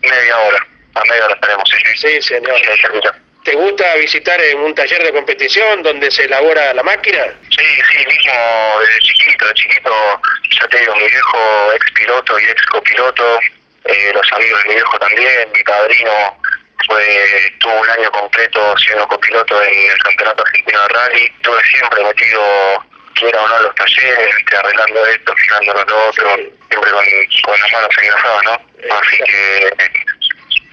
media 0.01 0.37
hora, 0.39 0.67
a 0.95 1.01
media 1.05 1.25
hora 1.25 1.33
estaremos, 1.35 1.69
sí, 1.69 1.77
sí. 1.95 2.07
Sí, 2.07 2.21
señor. 2.21 2.57
Sí. 2.57 3.22
¿Te 3.43 3.55
gusta 3.55 3.95
visitar 3.95 4.39
en 4.41 4.59
un 4.59 4.73
taller 4.73 5.03
de 5.03 5.11
competición 5.11 5.83
donde 5.83 6.09
se 6.11 6.23
elabora 6.23 6.73
la 6.73 6.83
máquina? 6.83 7.25
Sí, 7.49 7.65
sí, 7.91 8.05
mismo 8.05 8.33
desde 8.79 8.99
chiquito, 8.99 9.45
de 9.45 9.53
chiquito, 9.53 10.21
ya 10.49 10.67
te 10.69 10.79
digo, 10.79 10.95
mi 10.95 11.07
viejo 11.07 11.73
ex 11.73 11.91
piloto 11.91 12.39
y 12.39 12.45
ex 12.45 12.65
copiloto, 12.67 13.39
eh, 13.83 14.11
los 14.13 14.31
amigos 14.31 14.63
de 14.63 14.69
mi 14.69 14.75
viejo 14.75 14.97
también, 14.97 15.51
mi 15.53 15.61
padrino 15.63 16.39
fue, 16.87 17.53
tuvo 17.59 17.81
un 17.81 17.89
año 17.89 18.11
completo 18.11 18.77
siendo 18.77 19.07
copiloto 19.09 19.61
en 19.61 19.91
el 19.91 19.97
Campeonato 20.03 20.43
Argentino 20.43 20.81
de 20.81 20.87
Rally, 20.87 21.25
estuve 21.25 21.63
siempre 21.65 22.03
metido, 22.03 22.85
quiera 23.15 23.41
o 23.41 23.47
no, 23.47 23.59
los 23.59 23.75
talleres, 23.75 24.35
arreglando 24.57 25.05
esto, 25.07 25.35
fijando 25.35 25.73
lo 25.73 25.81
otro, 25.81 26.35
siempre 26.69 26.91
con, 26.91 27.05
con 27.43 27.59
las 27.59 27.71
manos 27.73 27.89
engrasadas, 28.01 28.43
¿no? 28.45 28.95
Así 28.95 29.17
que, 29.17 29.73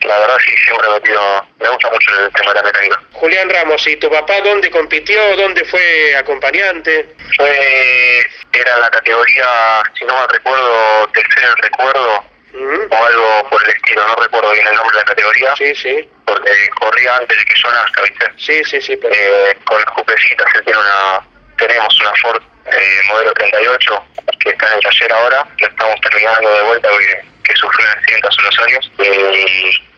la 0.02 0.18
verdad 0.18 0.38
sí, 0.44 0.56
siempre 0.64 0.88
metido, 0.90 1.46
me 1.58 1.68
gusta 1.68 1.90
mucho 1.90 2.10
el 2.24 2.32
tema 2.32 2.50
de 2.52 2.60
la 2.60 2.62
mecánica. 2.62 3.02
Julián 3.12 3.50
Ramos, 3.50 3.86
¿y 3.86 3.96
tu 3.96 4.10
papá 4.10 4.40
dónde 4.40 4.70
compitió? 4.70 5.36
¿Dónde 5.36 5.64
fue 5.64 6.16
acompañante? 6.16 7.14
Fue, 7.36 8.26
era 8.52 8.78
la 8.78 8.90
categoría, 8.90 9.82
si 9.98 10.04
no 10.04 10.18
me 10.20 10.26
recuerdo, 10.28 11.08
tercer 11.08 11.54
recuerdo 11.62 12.24
o 12.52 13.04
algo 13.06 13.48
por 13.48 13.62
el 13.62 13.70
estilo, 13.70 14.06
no 14.06 14.16
recuerdo 14.16 14.52
bien 14.52 14.66
el 14.66 14.74
nombre 14.74 14.96
de 14.96 15.02
la 15.02 15.08
categoría, 15.08 15.54
Sí, 15.56 15.74
sí. 15.76 16.08
porque 16.26 16.68
corría 16.80 17.16
antes 17.16 17.38
de 17.38 17.44
que 17.44 17.54
yo 17.54 17.70
nazca, 17.70 18.02
¿viste? 18.02 18.26
Sí, 18.38 18.64
sí, 18.64 18.80
sí, 18.82 18.96
pero... 18.96 19.14
Eh, 19.14 19.56
con 19.64 19.80
las 19.80 19.90
cupecitas, 19.94 20.46
él 20.56 20.64
tiene 20.64 20.80
una, 20.80 21.20
tenemos 21.56 22.00
una 22.00 22.12
Ford 22.22 22.42
eh, 22.66 23.00
modelo 23.08 23.32
38 23.34 24.04
que 24.40 24.50
está 24.50 24.66
en 24.66 24.72
el 24.74 24.80
taller 24.80 25.12
ahora, 25.12 25.46
la 25.58 25.66
estamos 25.68 26.00
terminando 26.00 26.50
de 26.50 26.62
vuelta 26.62 26.88
porque 26.88 27.24
que 27.44 27.56
sufrió 27.56 27.86
un 27.86 27.98
accidente 27.98 28.28
hace 28.28 28.40
unos 28.40 28.58
años 28.60 28.90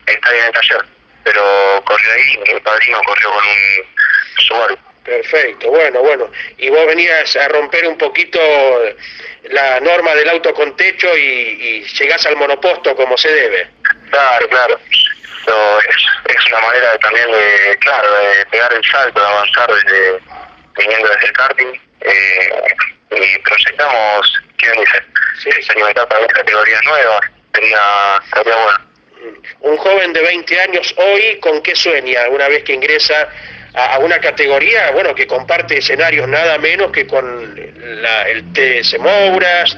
está 0.05 0.29
ahí 0.29 0.39
en 0.39 0.45
el 0.45 0.51
taller, 0.51 0.85
pero 1.23 1.83
corrió 1.85 2.11
ahí, 2.11 2.53
mi 2.53 2.59
padrino 2.59 3.01
corrió 3.05 3.31
con 3.31 3.45
un 3.45 4.45
Subaru. 4.47 4.77
Perfecto, 5.03 5.69
bueno, 5.69 5.99
bueno. 5.99 6.31
Y 6.57 6.69
vos 6.69 6.85
venías 6.87 7.35
a 7.35 7.49
romper 7.49 7.85
un 7.87 7.97
poquito 7.97 8.39
la 9.49 9.81
norma 9.81 10.15
del 10.15 10.29
auto 10.29 10.53
con 10.53 10.75
techo 10.77 11.17
y, 11.17 11.21
y 11.21 11.83
llegás 11.83 12.25
al 12.25 12.37
monoposto 12.37 12.95
como 12.95 13.17
se 13.17 13.29
debe. 13.33 13.69
Claro, 14.09 14.47
claro. 14.47 14.79
Es, 15.89 16.35
es 16.37 16.45
una 16.47 16.61
manera 16.61 16.93
de, 16.93 16.99
también 16.99 17.29
de, 17.29 17.77
claro, 17.81 18.13
de 18.13 18.45
pegar 18.45 18.71
el 18.71 18.83
salto, 18.85 19.19
de 19.19 19.27
avanzar 19.27 19.73
desde, 19.73 20.19
viniendo 20.77 21.09
desde 21.09 21.25
el 21.27 21.33
karting. 21.33 21.73
Eh, 21.99 22.75
y 23.11 23.39
proyectamos, 23.39 24.41
¿quién 24.57 24.73
dice? 24.79 25.03
Sí. 25.43 25.49
Experimentar 25.49 26.07
también 26.07 26.29
categorías 26.29 26.83
nuevas. 26.85 27.21
Sería, 27.53 28.21
sería 28.33 28.55
bueno. 28.55 28.92
Un 29.61 29.77
joven 29.77 30.13
de 30.13 30.21
20 30.21 30.61
años 30.61 30.93
hoy, 30.97 31.39
¿con 31.39 31.61
qué 31.61 31.75
sueña 31.75 32.27
una 32.29 32.47
vez 32.49 32.63
que 32.63 32.73
ingresa 32.73 33.29
a, 33.73 33.99
una 33.99 34.19
categoría, 34.19 34.91
bueno, 34.91 35.15
que 35.15 35.25
comparte 35.25 35.77
escenarios 35.77 36.27
nada 36.27 36.57
menos 36.57 36.91
que 36.91 37.07
con 37.07 37.55
la, 38.01 38.23
el 38.29 38.53
TS 38.53 38.99
Mouras, 38.99 39.77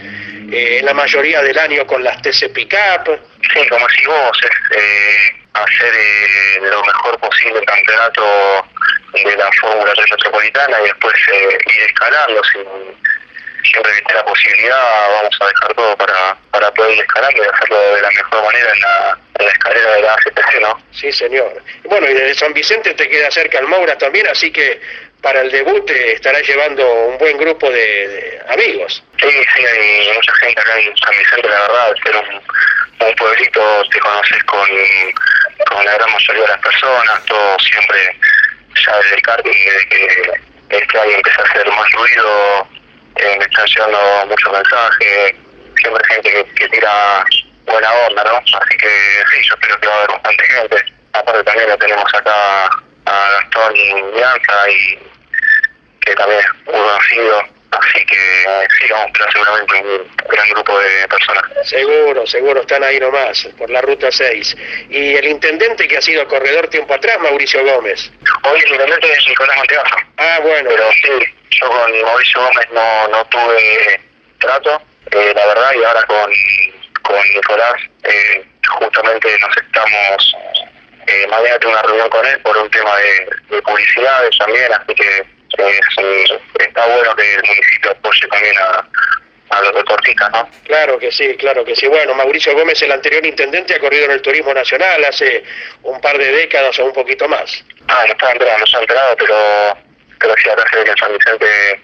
eh, 0.52 0.82
la 0.84 0.94
mayoría 0.94 1.42
del 1.42 1.58
año 1.58 1.86
con 1.86 2.04
las 2.04 2.22
TC 2.22 2.52
Pickup? 2.54 3.20
Sí, 3.54 3.68
como 3.70 3.88
decís 3.88 4.08
vos, 4.08 4.40
es 4.44 4.78
eh, 4.78 5.36
hacer 5.54 5.94
eh, 5.96 6.60
lo 6.62 6.84
mejor 6.84 7.20
posible 7.20 7.60
el 7.60 7.66
campeonato 7.66 8.66
de 9.14 9.38
la 9.38 9.50
Fórmula 9.62 9.94
3 9.96 10.06
Metropolitana 10.12 10.78
y 10.82 10.84
después 10.88 11.16
eh, 11.32 11.58
ir 11.74 11.82
escalando. 11.84 12.42
Sin, 12.44 12.66
siempre 13.72 13.92
que 13.92 13.98
esté 14.00 14.14
la 14.14 14.26
posibilidad, 14.26 15.10
vamos 15.10 15.38
a 15.40 15.48
dejar 15.48 15.74
todo 15.74 15.98
para, 15.98 16.38
para 16.52 16.72
poder 16.72 16.96
ir 16.96 17.02
escalando 17.02 17.44
y 17.44 17.48
hacerlo 17.48 17.96
de 17.96 18.02
la 18.02 18.12
mejor 18.12 18.44
manera 18.44 18.72
en 18.74 18.80
la, 18.80 19.18
en 19.40 19.46
la 19.46 19.52
escalera 19.52 19.92
de 19.92 20.02
la 20.02 20.14
ACTC, 20.14 20.62
¿no? 20.62 20.82
Sí, 20.92 21.12
señor. 21.12 21.64
Bueno, 21.84 22.10
y 22.10 22.14
desde 22.14 22.36
San 22.36 22.54
Vicente 22.54 22.94
te 22.94 23.08
queda 23.08 23.30
cerca 23.32 23.60
el 23.60 23.68
Mouras 23.68 23.98
también, 23.98 24.28
así 24.28 24.52
que 24.52 24.82
para 25.22 25.42
el 25.42 25.52
debut 25.52 25.86
te 25.86 26.14
estarás 26.14 26.48
llevando 26.48 26.88
un 27.06 27.18
buen 27.18 27.38
grupo 27.38 27.70
de, 27.70 28.08
de 28.08 28.42
amigos. 28.50 29.04
Sí, 29.20 29.30
sí, 29.30 29.66
hay 29.66 30.14
mucha 30.14 30.34
gente 30.36 30.62
acá 30.62 30.80
en 30.80 30.98
San 30.98 31.18
Vicente, 31.18 31.50
la 31.50 31.62
verdad, 31.62 31.88
al 31.88 32.04
ser 32.04 32.16
un, 32.16 33.08
un 33.08 33.16
pueblito, 33.16 33.84
te 33.92 34.00
conoces 34.00 34.44
con 34.44 34.70
con 35.70 35.86
la 35.86 35.94
gran 35.94 36.12
mayoría 36.12 36.42
de 36.42 36.48
las 36.50 36.60
personas, 36.60 37.26
todo 37.26 37.58
siempre 37.60 38.20
ya 38.86 38.98
desde 38.98 39.16
el 39.16 39.22
karting, 39.22 39.52
desde 39.52 39.88
que 39.88 40.32
este 40.70 41.00
año 41.00 41.12
empieza 41.12 41.42
a 41.42 41.46
hacer 41.46 41.70
más 41.72 41.92
ruido, 41.92 42.68
eh, 43.16 43.36
me 43.38 43.46
están 43.46 43.66
llegando 43.66 44.26
muchos 44.28 44.52
mensajes, 44.52 45.36
siempre 45.78 46.08
gente 46.08 46.32
que, 46.32 46.46
que 46.56 46.70
tira 46.70 47.26
buena 47.66 47.92
onda, 48.08 48.24
¿no? 48.24 48.38
Así 48.38 48.78
que 48.78 49.24
sí, 49.32 49.48
yo 49.48 49.56
espero 49.56 49.80
que 49.80 49.88
va 49.88 49.94
a 49.94 49.98
haber 49.98 50.12
bastante 50.12 50.44
gente. 50.46 50.86
Aparte 51.14 51.44
también 51.44 51.70
lo 51.70 51.78
tenemos 51.78 52.14
acá 52.14 52.70
a 53.06 53.32
Gastón 53.32 53.74
Bianca 54.14 54.70
y 54.70 55.00
que 56.02 56.16
también 56.16 56.40
es 56.40 56.66
muy 56.66 56.76
conocido. 56.76 57.44
Así 57.72 58.06
que 58.06 58.16
sí, 58.80 58.88
vamos 58.90 59.12
a 59.20 59.32
seguramente 59.32 59.82
un 59.82 60.12
gran 60.30 60.50
grupo 60.50 60.80
de 60.80 61.08
personas. 61.10 61.44
Seguro, 61.64 62.26
seguro, 62.26 62.62
están 62.62 62.84
ahí 62.84 63.00
nomás, 63.00 63.48
por 63.58 63.70
la 63.70 63.82
ruta 63.82 64.10
6. 64.12 64.56
Y 64.90 65.16
el 65.16 65.26
intendente 65.26 65.88
que 65.88 65.98
ha 65.98 66.02
sido 66.02 66.26
corredor 66.28 66.68
tiempo 66.70 66.94
atrás, 66.94 67.20
Mauricio 67.20 67.66
Gómez. 67.66 68.12
Hoy 68.44 68.60
el 68.60 68.72
intendente 68.72 69.12
es 69.12 69.28
Nicolás 69.28 69.58
Montegazo. 69.58 69.96
Ah, 70.18 70.40
bueno. 70.42 70.70
Pero 70.70 70.92
sí, 70.94 71.35
yo 71.60 71.70
con 71.70 72.02
Mauricio 72.02 72.42
Gómez 72.42 72.68
no, 72.72 73.08
no 73.10 73.26
tuve 73.26 74.02
trato, 74.40 74.82
eh, 75.12 75.34
la 75.36 75.46
verdad, 75.46 75.72
y 75.74 75.84
ahora 75.84 76.04
con, 76.06 76.32
con 77.02 77.30
Nicolás 77.30 77.76
eh, 78.04 78.46
justamente 78.80 79.38
nos 79.40 79.58
estamos, 79.58 80.36
eh, 81.08 81.28
mañana 81.30 81.60
tengo 81.60 81.74
una 81.74 81.82
reunión 81.84 82.10
con 82.10 82.26
él 82.26 82.40
por 82.42 82.58
un 82.58 82.70
tema 82.70 82.96
de, 82.98 83.30
de 83.56 83.62
publicidades 83.62 84.38
también, 84.38 84.72
así 84.74 84.94
que 84.94 85.26
eh, 85.58 85.80
está 86.60 86.86
bueno 86.88 87.16
que 87.16 87.34
el 87.34 87.44
municipio 87.44 87.92
apoye 87.92 88.28
también 88.28 88.56
a, 88.58 88.88
a 89.50 89.62
los 89.62 89.76
deportistas, 89.76 90.32
¿no? 90.32 90.50
Claro 90.66 91.00
que 91.00 91.12
sí, 91.12 91.36
claro 91.38 91.64
que 91.64 91.76
sí. 91.76 91.88
Bueno, 91.88 92.14
Mauricio 92.16 92.54
Gómez, 92.54 92.82
el 92.82 92.92
anterior 92.92 93.26
intendente, 93.26 93.76
ha 93.76 93.80
corrido 93.80 94.06
en 94.06 94.12
el 94.12 94.22
turismo 94.22 94.54
nacional 94.54 95.06
hace 95.06 95.44
un 95.84 96.02
par 96.02 96.18
de 96.18 96.32
décadas 96.32 96.78
o 96.80 96.86
un 96.86 96.94
poquito 96.94 97.28
más. 97.28 97.64
Ah, 97.88 98.04
no 98.08 98.14
estaba 98.14 98.32
enterado, 98.34 98.58
no 98.60 98.66
estaba 98.66 98.84
enterado, 98.84 99.16
pero, 99.18 99.78
ve 100.28 100.84
que 100.84 100.92
en 100.92 100.98
San 100.98 101.14
Vicente 101.14 101.82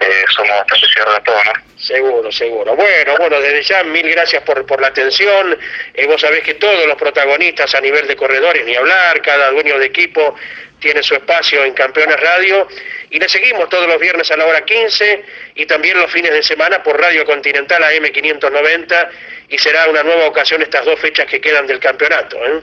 eh, 0.00 0.24
somos 0.28 0.50
bastante 0.50 0.86
ciertos 0.88 1.14
de 1.14 1.20
todo, 1.22 1.44
¿no? 1.44 1.52
Seguro, 1.78 2.32
seguro. 2.32 2.76
Bueno, 2.76 3.16
bueno, 3.18 3.40
desde 3.40 3.62
ya 3.62 3.82
mil 3.84 4.08
gracias 4.10 4.42
por, 4.42 4.64
por 4.66 4.80
la 4.80 4.88
atención. 4.88 5.58
Eh, 5.94 6.06
vos 6.06 6.20
sabés 6.20 6.42
que 6.42 6.54
todos 6.54 6.86
los 6.86 6.96
protagonistas 6.96 7.74
a 7.74 7.80
nivel 7.80 8.06
de 8.06 8.16
corredores, 8.16 8.64
ni 8.64 8.76
hablar, 8.76 9.22
cada 9.22 9.50
dueño 9.50 9.78
de 9.78 9.86
equipo 9.86 10.34
tiene 10.80 11.02
su 11.02 11.14
espacio 11.14 11.64
en 11.64 11.72
Campeones 11.74 12.20
Radio 12.20 12.68
y 13.10 13.18
le 13.18 13.28
seguimos 13.28 13.68
todos 13.68 13.86
los 13.86 13.98
viernes 13.98 14.30
a 14.30 14.36
la 14.36 14.46
hora 14.46 14.64
15 14.64 15.24
y 15.54 15.66
también 15.66 15.98
los 15.98 16.10
fines 16.12 16.32
de 16.32 16.42
semana 16.42 16.82
por 16.82 17.00
Radio 17.00 17.24
Continental 17.24 17.82
AM590 17.82 19.08
y 19.48 19.58
será 19.58 19.88
una 19.88 20.02
nueva 20.02 20.26
ocasión 20.26 20.60
estas 20.62 20.84
dos 20.84 21.00
fechas 21.00 21.26
que 21.26 21.40
quedan 21.40 21.66
del 21.66 21.80
campeonato. 21.80 22.36
¿eh? 22.36 22.60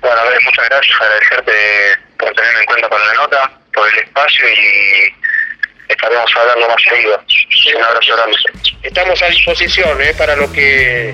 Bueno, 0.00 0.16
a 0.16 0.24
ver, 0.28 0.42
muchas 0.42 0.68
gracias, 0.68 1.00
agradecerte 1.00 1.52
por 2.18 2.32
tenerme 2.34 2.60
en 2.60 2.66
cuenta 2.66 2.88
para 2.88 3.06
la 3.06 3.14
nota, 3.14 3.52
por 3.76 3.88
el 3.92 3.98
espacio 4.00 4.48
y 4.48 5.92
estaremos 5.92 6.30
hablando 6.34 6.68
más 6.68 6.82
seguido. 6.82 7.22
Un 7.76 7.84
abrazo 7.84 8.16
grande. 8.16 8.36
Estamos 8.82 9.22
a 9.22 9.26
disposición 9.26 10.02
¿eh? 10.02 10.14
para 10.16 10.34
lo 10.34 10.50
que 10.50 11.12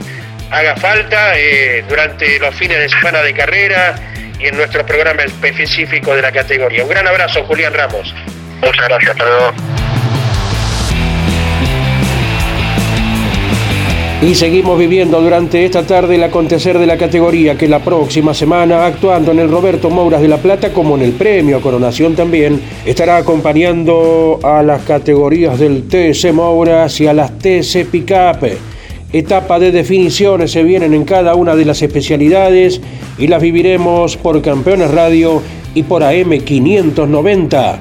haga 0.50 0.76
falta 0.76 1.38
eh, 1.38 1.84
durante 1.88 2.38
los 2.38 2.54
fines 2.54 2.78
de 2.78 2.88
semana 2.88 3.22
de 3.22 3.34
carrera 3.34 3.94
y 4.38 4.46
en 4.46 4.56
nuestro 4.56 4.86
programa 4.86 5.22
específico 5.22 6.14
de 6.14 6.22
la 6.22 6.32
categoría. 6.32 6.84
Un 6.84 6.90
gran 6.90 7.06
abrazo, 7.06 7.44
Julián 7.44 7.74
Ramos. 7.74 8.14
Muchas 8.60 8.88
gracias, 8.88 9.10
hasta 9.10 9.24
luego. 9.24 9.54
Y 14.22 14.36
seguimos 14.36 14.78
viviendo 14.78 15.20
durante 15.20 15.64
esta 15.64 15.84
tarde 15.84 16.14
el 16.14 16.22
acontecer 16.22 16.78
de 16.78 16.86
la 16.86 16.96
categoría 16.96 17.58
que 17.58 17.66
la 17.66 17.80
próxima 17.80 18.32
semana, 18.32 18.86
actuando 18.86 19.32
en 19.32 19.40
el 19.40 19.50
Roberto 19.50 19.90
Mouras 19.90 20.22
de 20.22 20.28
La 20.28 20.36
Plata 20.36 20.72
como 20.72 20.94
en 20.94 21.02
el 21.02 21.10
premio 21.10 21.60
Coronación 21.60 22.14
también, 22.14 22.60
estará 22.86 23.16
acompañando 23.16 24.38
a 24.44 24.62
las 24.62 24.82
categorías 24.82 25.58
del 25.58 25.88
TC 25.88 26.32
Mouras 26.32 27.00
y 27.00 27.08
a 27.08 27.14
las 27.14 27.36
TC 27.36 27.84
Pickup. 27.90 28.46
Etapa 29.12 29.58
de 29.58 29.72
definiciones 29.72 30.52
se 30.52 30.62
vienen 30.62 30.94
en 30.94 31.02
cada 31.02 31.34
una 31.34 31.56
de 31.56 31.64
las 31.64 31.82
especialidades 31.82 32.80
y 33.18 33.26
las 33.26 33.42
viviremos 33.42 34.16
por 34.16 34.40
Campeones 34.40 34.92
Radio 34.92 35.42
y 35.74 35.82
por 35.82 36.02
AM590, 36.02 37.76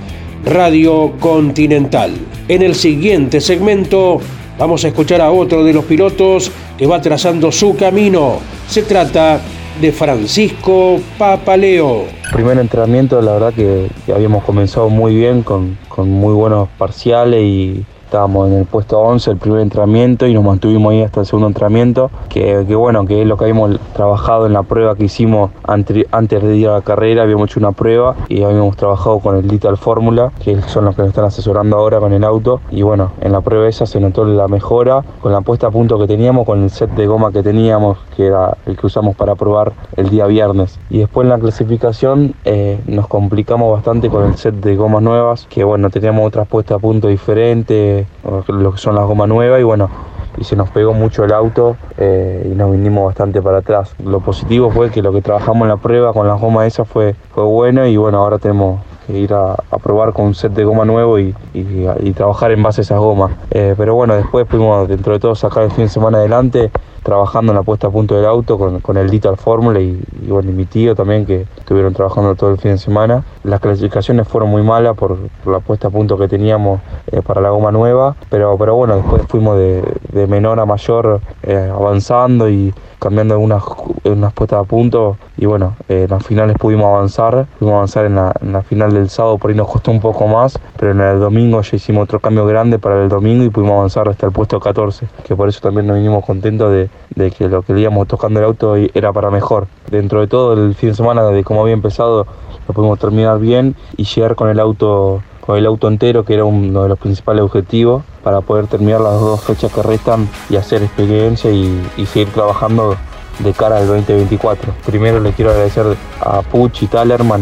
Radio 0.45 1.13
Continental. 1.19 2.13
En 2.47 2.63
el 2.63 2.73
siguiente 2.73 3.39
segmento 3.41 4.19
vamos 4.61 4.85
a 4.85 4.89
escuchar 4.89 5.21
a 5.21 5.31
otro 5.31 5.63
de 5.63 5.73
los 5.73 5.85
pilotos 5.85 6.51
que 6.77 6.85
va 6.85 7.01
trazando 7.01 7.51
su 7.51 7.75
camino. 7.75 8.37
Se 8.67 8.83
trata 8.83 9.41
de 9.81 9.91
Francisco 9.91 10.99
Papaleo. 11.17 12.03
Primer 12.31 12.59
entrenamiento, 12.59 13.19
la 13.23 13.31
verdad 13.33 13.53
que, 13.55 13.87
habíamos 14.13 14.43
comenzado 14.43 14.87
muy 14.89 15.15
bien, 15.15 15.41
con, 15.41 15.79
con 15.87 16.11
muy 16.11 16.35
buenos 16.35 16.69
parciales 16.77 17.41
y 17.41 17.83
estábamos 18.11 18.49
en 18.49 18.57
el 18.57 18.65
puesto 18.65 18.99
11 18.99 19.31
el 19.31 19.37
primer 19.37 19.61
entrenamiento 19.61 20.27
y 20.27 20.33
nos 20.33 20.43
mantuvimos 20.43 20.91
ahí 20.91 21.01
hasta 21.01 21.21
el 21.21 21.25
segundo 21.25 21.47
entrenamiento, 21.47 22.11
que, 22.27 22.65
que 22.67 22.75
bueno, 22.75 23.05
que 23.05 23.21
es 23.21 23.27
lo 23.27 23.37
que 23.37 23.45
habíamos 23.45 23.79
trabajado 23.93 24.45
en 24.47 24.51
la 24.51 24.63
prueba 24.63 24.95
que 24.95 25.05
hicimos 25.05 25.51
antes, 25.63 26.41
de 26.43 26.57
ir 26.57 26.67
a 26.67 26.73
la 26.73 26.81
carrera, 26.81 27.23
habíamos 27.23 27.49
hecho 27.49 27.61
una 27.61 27.71
prueba 27.71 28.17
y 28.27 28.43
habíamos 28.43 28.75
trabajado 28.75 29.19
con 29.19 29.37
el 29.37 29.43
Digital 29.43 29.77
Fórmula, 29.77 30.33
que 30.43 30.61
son 30.63 30.83
los 30.83 30.95
que 30.95 31.03
nos 31.03 31.09
están 31.09 31.23
asesorando 31.23 31.77
ahora 31.77 31.99
con 31.99 32.11
el 32.11 32.25
auto, 32.25 32.59
y 32.69 32.81
bueno, 32.81 33.13
en 33.21 33.31
la 33.31 33.39
prueba 33.39 33.69
esa 33.69 33.85
se 33.85 34.01
notó 34.01 34.25
la 34.25 34.49
mejora 34.49 35.05
con 35.21 35.31
la 35.31 35.39
puesta 35.39 35.67
a 35.67 35.71
punto 35.71 35.97
que 35.97 36.05
teníamos, 36.05 36.45
con 36.45 36.63
el 36.63 36.69
set 36.69 36.91
de 36.91 37.07
goma 37.07 37.31
que 37.31 37.41
teníamos, 37.43 37.97
que 38.17 38.25
era 38.25 38.57
el 38.65 38.75
que 38.75 38.87
usamos 38.87 39.15
para 39.15 39.35
probar 39.35 39.71
el 39.95 40.09
día 40.09 40.25
viernes. 40.25 40.77
Y 40.89 40.97
después 40.97 41.23
en 41.23 41.29
la 41.29 41.39
clasificación 41.39 42.33
eh, 42.43 42.77
nos 42.87 43.07
complicamos 43.07 43.71
bastante 43.71 44.09
con 44.09 44.25
el 44.25 44.35
set 44.35 44.55
de 44.55 44.75
gomas 44.75 45.01
nuevas, 45.01 45.47
que 45.49 45.63
bueno, 45.63 45.89
teníamos 45.89 46.27
otras 46.27 46.45
puestas 46.49 46.75
a 46.75 46.79
punto 46.79 47.07
diferentes, 47.07 48.00
lo 48.47 48.71
que 48.71 48.77
son 48.77 48.95
las 48.95 49.05
gomas 49.05 49.27
nuevas 49.27 49.59
y 49.59 49.63
bueno, 49.63 49.89
y 50.37 50.43
se 50.43 50.55
nos 50.55 50.69
pegó 50.69 50.93
mucho 50.93 51.23
el 51.23 51.33
auto 51.33 51.75
eh, 51.97 52.49
y 52.51 52.55
nos 52.55 52.71
vinimos 52.71 53.05
bastante 53.07 53.41
para 53.41 53.57
atrás. 53.59 53.95
Lo 54.03 54.19
positivo 54.21 54.71
fue 54.71 54.89
que 54.89 55.01
lo 55.01 55.11
que 55.11 55.21
trabajamos 55.21 55.63
en 55.63 55.69
la 55.69 55.77
prueba 55.77 56.13
con 56.13 56.27
las 56.27 56.39
gomas 56.39 56.67
esas 56.67 56.87
fue, 56.87 57.15
fue 57.33 57.43
bueno 57.43 57.85
y 57.85 57.97
bueno, 57.97 58.19
ahora 58.19 58.37
tenemos 58.39 58.79
que 59.07 59.17
ir 59.17 59.33
a, 59.33 59.55
probar 59.83 60.13
con 60.13 60.25
un 60.25 60.35
set 60.35 60.53
de 60.53 60.63
goma 60.63 60.85
nuevo 60.85 61.19
y, 61.19 61.35
y- 61.53 61.85
y 61.99 62.11
trabajar 62.13 62.51
en 62.51 62.63
base 62.63 62.81
a 62.81 62.83
esas 62.83 62.99
gomas. 62.99 63.31
Eh, 63.51 63.73
pero 63.77 63.95
bueno, 63.95 64.15
después 64.15 64.45
pudimos 64.47 64.87
dentro 64.87 65.13
de 65.13 65.19
todo 65.19 65.35
sacar 65.35 65.63
el 65.63 65.71
fin 65.71 65.85
de 65.85 65.89
semana 65.89 66.19
adelante 66.19 66.71
trabajando 67.03 67.51
en 67.51 67.57
la 67.57 67.63
puesta 67.63 67.87
a 67.87 67.89
punto 67.89 68.15
del 68.15 68.25
auto 68.25 68.57
con, 68.57 68.79
con 68.79 68.97
el 68.97 69.09
Digital 69.09 69.37
Fórmula 69.37 69.79
y, 69.79 69.99
bueno, 70.27 70.49
y 70.51 70.53
mi 70.53 70.65
tío 70.65 70.95
también 70.95 71.25
que 71.25 71.45
estuvieron 71.57 71.93
trabajando 71.93 72.35
todo 72.35 72.51
el 72.51 72.57
fin 72.57 72.71
de 72.71 72.77
semana. 72.77 73.23
Las 73.43 73.59
clasificaciones 73.59 74.27
fueron 74.27 74.49
muy 74.49 74.61
malas 74.61 74.95
por, 74.95 75.17
por 75.43 75.53
la 75.53 75.59
puesta 75.59 75.87
a 75.87 75.91
punto 75.91 76.17
que 76.17 76.27
teníamos 76.27 76.81
eh, 77.11 77.21
para 77.21 77.41
la 77.41 77.49
goma 77.49 77.71
nueva, 77.71 78.15
pero, 78.29 78.57
pero 78.57 78.75
bueno, 78.75 78.97
después 78.97 79.23
fuimos 79.27 79.57
de, 79.57 79.83
de 80.11 80.27
menor 80.27 80.59
a 80.59 80.65
mayor 80.65 81.21
eh, 81.43 81.71
avanzando 81.73 82.49
y 82.49 82.73
cambiando 83.01 83.33
algunas, 83.33 83.63
unas 84.03 84.31
puestas 84.31 84.59
a 84.59 84.63
punto 84.63 85.17
y 85.35 85.47
bueno, 85.47 85.75
eh, 85.89 86.03
en 86.03 86.09
las 86.11 86.23
finales 86.23 86.55
pudimos 86.59 86.85
avanzar, 86.85 87.47
pudimos 87.57 87.77
avanzar 87.77 88.05
en 88.05 88.15
la, 88.53 88.61
final 88.61 88.93
del 88.93 89.09
sábado, 89.09 89.39
por 89.39 89.49
ahí 89.49 89.57
nos 89.57 89.67
costó 89.67 89.89
un 89.89 89.99
poco 89.99 90.27
más, 90.27 90.59
pero 90.77 90.91
en 90.91 91.01
el 91.01 91.19
domingo 91.19 91.59
ya 91.63 91.75
hicimos 91.75 92.03
otro 92.03 92.19
cambio 92.19 92.45
grande 92.45 92.77
para 92.77 93.01
el 93.01 93.09
domingo 93.09 93.43
y 93.43 93.49
pudimos 93.49 93.73
avanzar 93.73 94.07
hasta 94.07 94.27
el 94.27 94.31
puesto 94.31 94.59
14, 94.59 95.07
que 95.23 95.35
por 95.35 95.49
eso 95.49 95.59
también 95.61 95.87
nos 95.87 95.97
vinimos 95.97 96.23
contentos 96.23 96.71
de, 96.71 96.89
de 97.15 97.31
que 97.31 97.49
lo 97.49 97.63
que 97.63 97.73
le 97.73 97.81
íbamos 97.81 98.07
tocando 98.07 98.39
el 98.39 98.45
auto 98.45 98.75
era 98.75 99.11
para 99.11 99.31
mejor. 99.31 99.65
Dentro 99.89 100.21
de 100.21 100.27
todo 100.27 100.53
el 100.53 100.75
fin 100.75 100.89
de 100.89 100.95
semana, 100.95 101.23
de 101.23 101.43
cómo 101.43 101.61
había 101.61 101.73
empezado, 101.73 102.27
lo 102.67 102.73
pudimos 102.73 102.99
terminar 102.99 103.39
bien 103.39 103.75
y 103.97 104.03
llegar 104.03 104.35
con 104.35 104.47
el 104.49 104.59
auto 104.59 105.23
con 105.41 105.57
el 105.57 105.65
auto 105.65 105.87
entero, 105.87 106.23
que 106.23 106.35
era 106.35 106.45
uno 106.45 106.83
de 106.83 106.89
los 106.89 106.99
principales 106.99 107.43
objetivos, 107.43 108.03
para 108.23 108.41
poder 108.41 108.67
terminar 108.67 109.01
las 109.01 109.19
dos 109.19 109.43
fechas 109.43 109.71
que 109.73 109.81
restan 109.81 110.29
y 110.49 110.55
hacer 110.55 110.83
experiencia 110.83 111.51
y, 111.51 111.81
y 111.97 112.05
seguir 112.05 112.29
trabajando 112.29 112.95
de 113.39 113.53
cara 113.53 113.77
al 113.77 113.87
2024. 113.87 114.73
Primero 114.85 115.19
le 115.19 115.33
quiero 115.33 115.51
agradecer 115.51 115.85
a 116.19 116.41
Puch 116.41 116.83
y 116.83 116.87
Talerman 116.87 117.41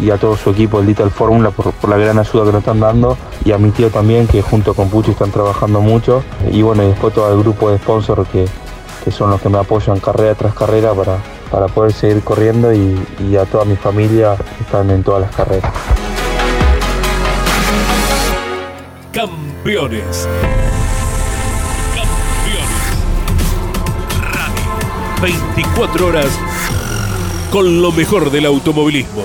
y, 0.00 0.10
a 0.10 0.16
todo 0.18 0.36
su 0.36 0.50
equipo, 0.50 0.80
el 0.80 0.86
Digital 0.86 1.10
Fórmula, 1.10 1.50
por, 1.50 1.72
por 1.72 1.90
la 1.90 1.96
gran 1.96 2.18
ayuda 2.18 2.44
que 2.44 2.52
nos 2.52 2.60
están 2.60 2.80
dando, 2.80 3.16
y 3.44 3.52
a 3.52 3.58
mi 3.58 3.70
tío 3.70 3.90
también, 3.90 4.26
que 4.26 4.40
junto 4.40 4.74
con 4.74 4.88
Puch 4.88 5.08
están 5.08 5.30
trabajando 5.30 5.80
mucho, 5.80 6.22
y 6.50 6.62
bueno, 6.62 6.84
y 6.84 6.88
después 6.88 7.12
todo 7.14 7.32
el 7.32 7.40
grupo 7.40 7.70
de 7.70 7.78
sponsors 7.78 8.28
que, 8.28 8.46
que 9.04 9.10
son 9.10 9.30
los 9.30 9.40
que 9.40 9.48
me 9.48 9.58
apoyan 9.58 9.98
carrera 10.00 10.34
tras 10.34 10.54
carrera 10.54 10.92
para, 10.94 11.18
para 11.50 11.66
poder 11.66 11.92
seguir 11.92 12.22
corriendo 12.22 12.72
y, 12.72 12.98
y 13.28 13.36
a 13.36 13.44
toda 13.44 13.64
mi 13.64 13.76
familia 13.76 14.36
que 14.36 14.64
están 14.64 14.90
en 14.90 15.02
todas 15.02 15.22
las 15.22 15.34
carreras. 15.34 15.72
Campeones. 19.12 20.26
Campeones. 21.94 22.66
Radio. 24.32 25.44
24 25.54 26.06
horas 26.06 26.40
con 27.50 27.82
lo 27.82 27.92
mejor 27.92 28.30
del 28.30 28.46
automovilismo. 28.46 29.24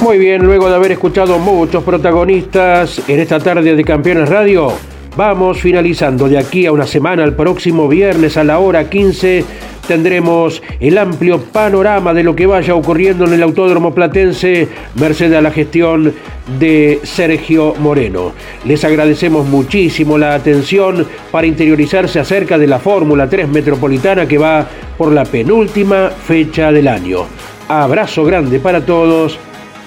Muy 0.00 0.18
bien, 0.18 0.42
luego 0.44 0.70
de 0.70 0.76
haber 0.76 0.92
escuchado 0.92 1.38
muchos 1.38 1.84
protagonistas 1.84 3.06
en 3.06 3.20
esta 3.20 3.38
tarde 3.38 3.76
de 3.76 3.84
Campeones 3.84 4.30
Radio, 4.30 4.72
Vamos 5.16 5.60
finalizando 5.60 6.28
de 6.28 6.38
aquí 6.38 6.66
a 6.66 6.72
una 6.72 6.88
semana, 6.88 7.22
el 7.22 7.34
próximo 7.34 7.86
viernes 7.86 8.36
a 8.36 8.42
la 8.42 8.58
hora 8.58 8.90
15 8.90 9.44
tendremos 9.86 10.62
el 10.80 10.98
amplio 10.98 11.40
panorama 11.40 12.14
de 12.14 12.22
lo 12.22 12.34
que 12.34 12.46
vaya 12.46 12.74
ocurriendo 12.74 13.24
en 13.24 13.32
el 13.32 13.42
Autódromo 13.42 13.94
Platense, 13.94 14.68
merced 14.94 15.32
a 15.32 15.40
la 15.40 15.50
gestión 15.50 16.14
de 16.58 17.00
Sergio 17.02 17.74
Moreno. 17.78 18.32
Les 18.64 18.84
agradecemos 18.84 19.46
muchísimo 19.46 20.18
la 20.18 20.34
atención 20.34 21.06
para 21.30 21.46
interiorizarse 21.46 22.20
acerca 22.20 22.58
de 22.58 22.66
la 22.66 22.78
Fórmula 22.78 23.28
3 23.28 23.48
Metropolitana 23.48 24.26
que 24.26 24.38
va 24.38 24.66
por 24.96 25.12
la 25.12 25.24
penúltima 25.24 26.10
fecha 26.10 26.70
del 26.72 26.88
año. 26.88 27.26
Abrazo 27.68 28.24
grande 28.24 28.60
para 28.60 28.84
todos 28.84 29.38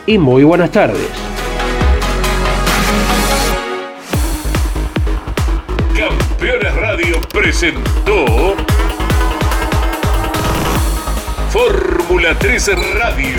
y 0.05 0.17
muy 0.17 0.43
buenas 0.43 0.71
tardes. 0.71 1.10
Campeones 5.95 6.75
Radio 6.75 7.21
presentó 7.31 8.55
Fórmula 11.57 12.37
13 12.37 12.75
Radio. 12.75 13.35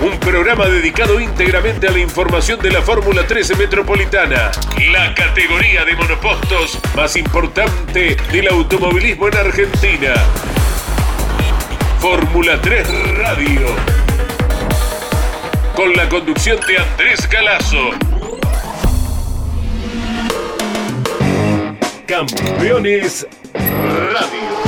Un 0.00 0.18
programa 0.18 0.64
dedicado 0.64 1.20
íntegramente 1.20 1.86
a 1.88 1.90
la 1.90 1.98
información 1.98 2.58
de 2.60 2.70
la 2.70 2.80
Fórmula 2.80 3.26
13 3.26 3.54
Metropolitana, 3.56 4.50
la 4.90 5.14
categoría 5.14 5.84
de 5.84 5.94
monopostos 5.94 6.78
más 6.96 7.16
importante 7.16 8.16
del 8.32 8.48
automovilismo 8.48 9.28
en 9.28 9.36
Argentina. 9.36 10.14
Fórmula 12.00 12.58
3 12.62 12.88
Radio. 13.18 13.66
Con 15.76 15.92
la 15.92 16.08
conducción 16.08 16.58
de 16.66 16.78
Andrés 16.78 17.28
Galazo. 17.28 17.90
Campeones 22.06 23.26
Radio. 23.52 24.67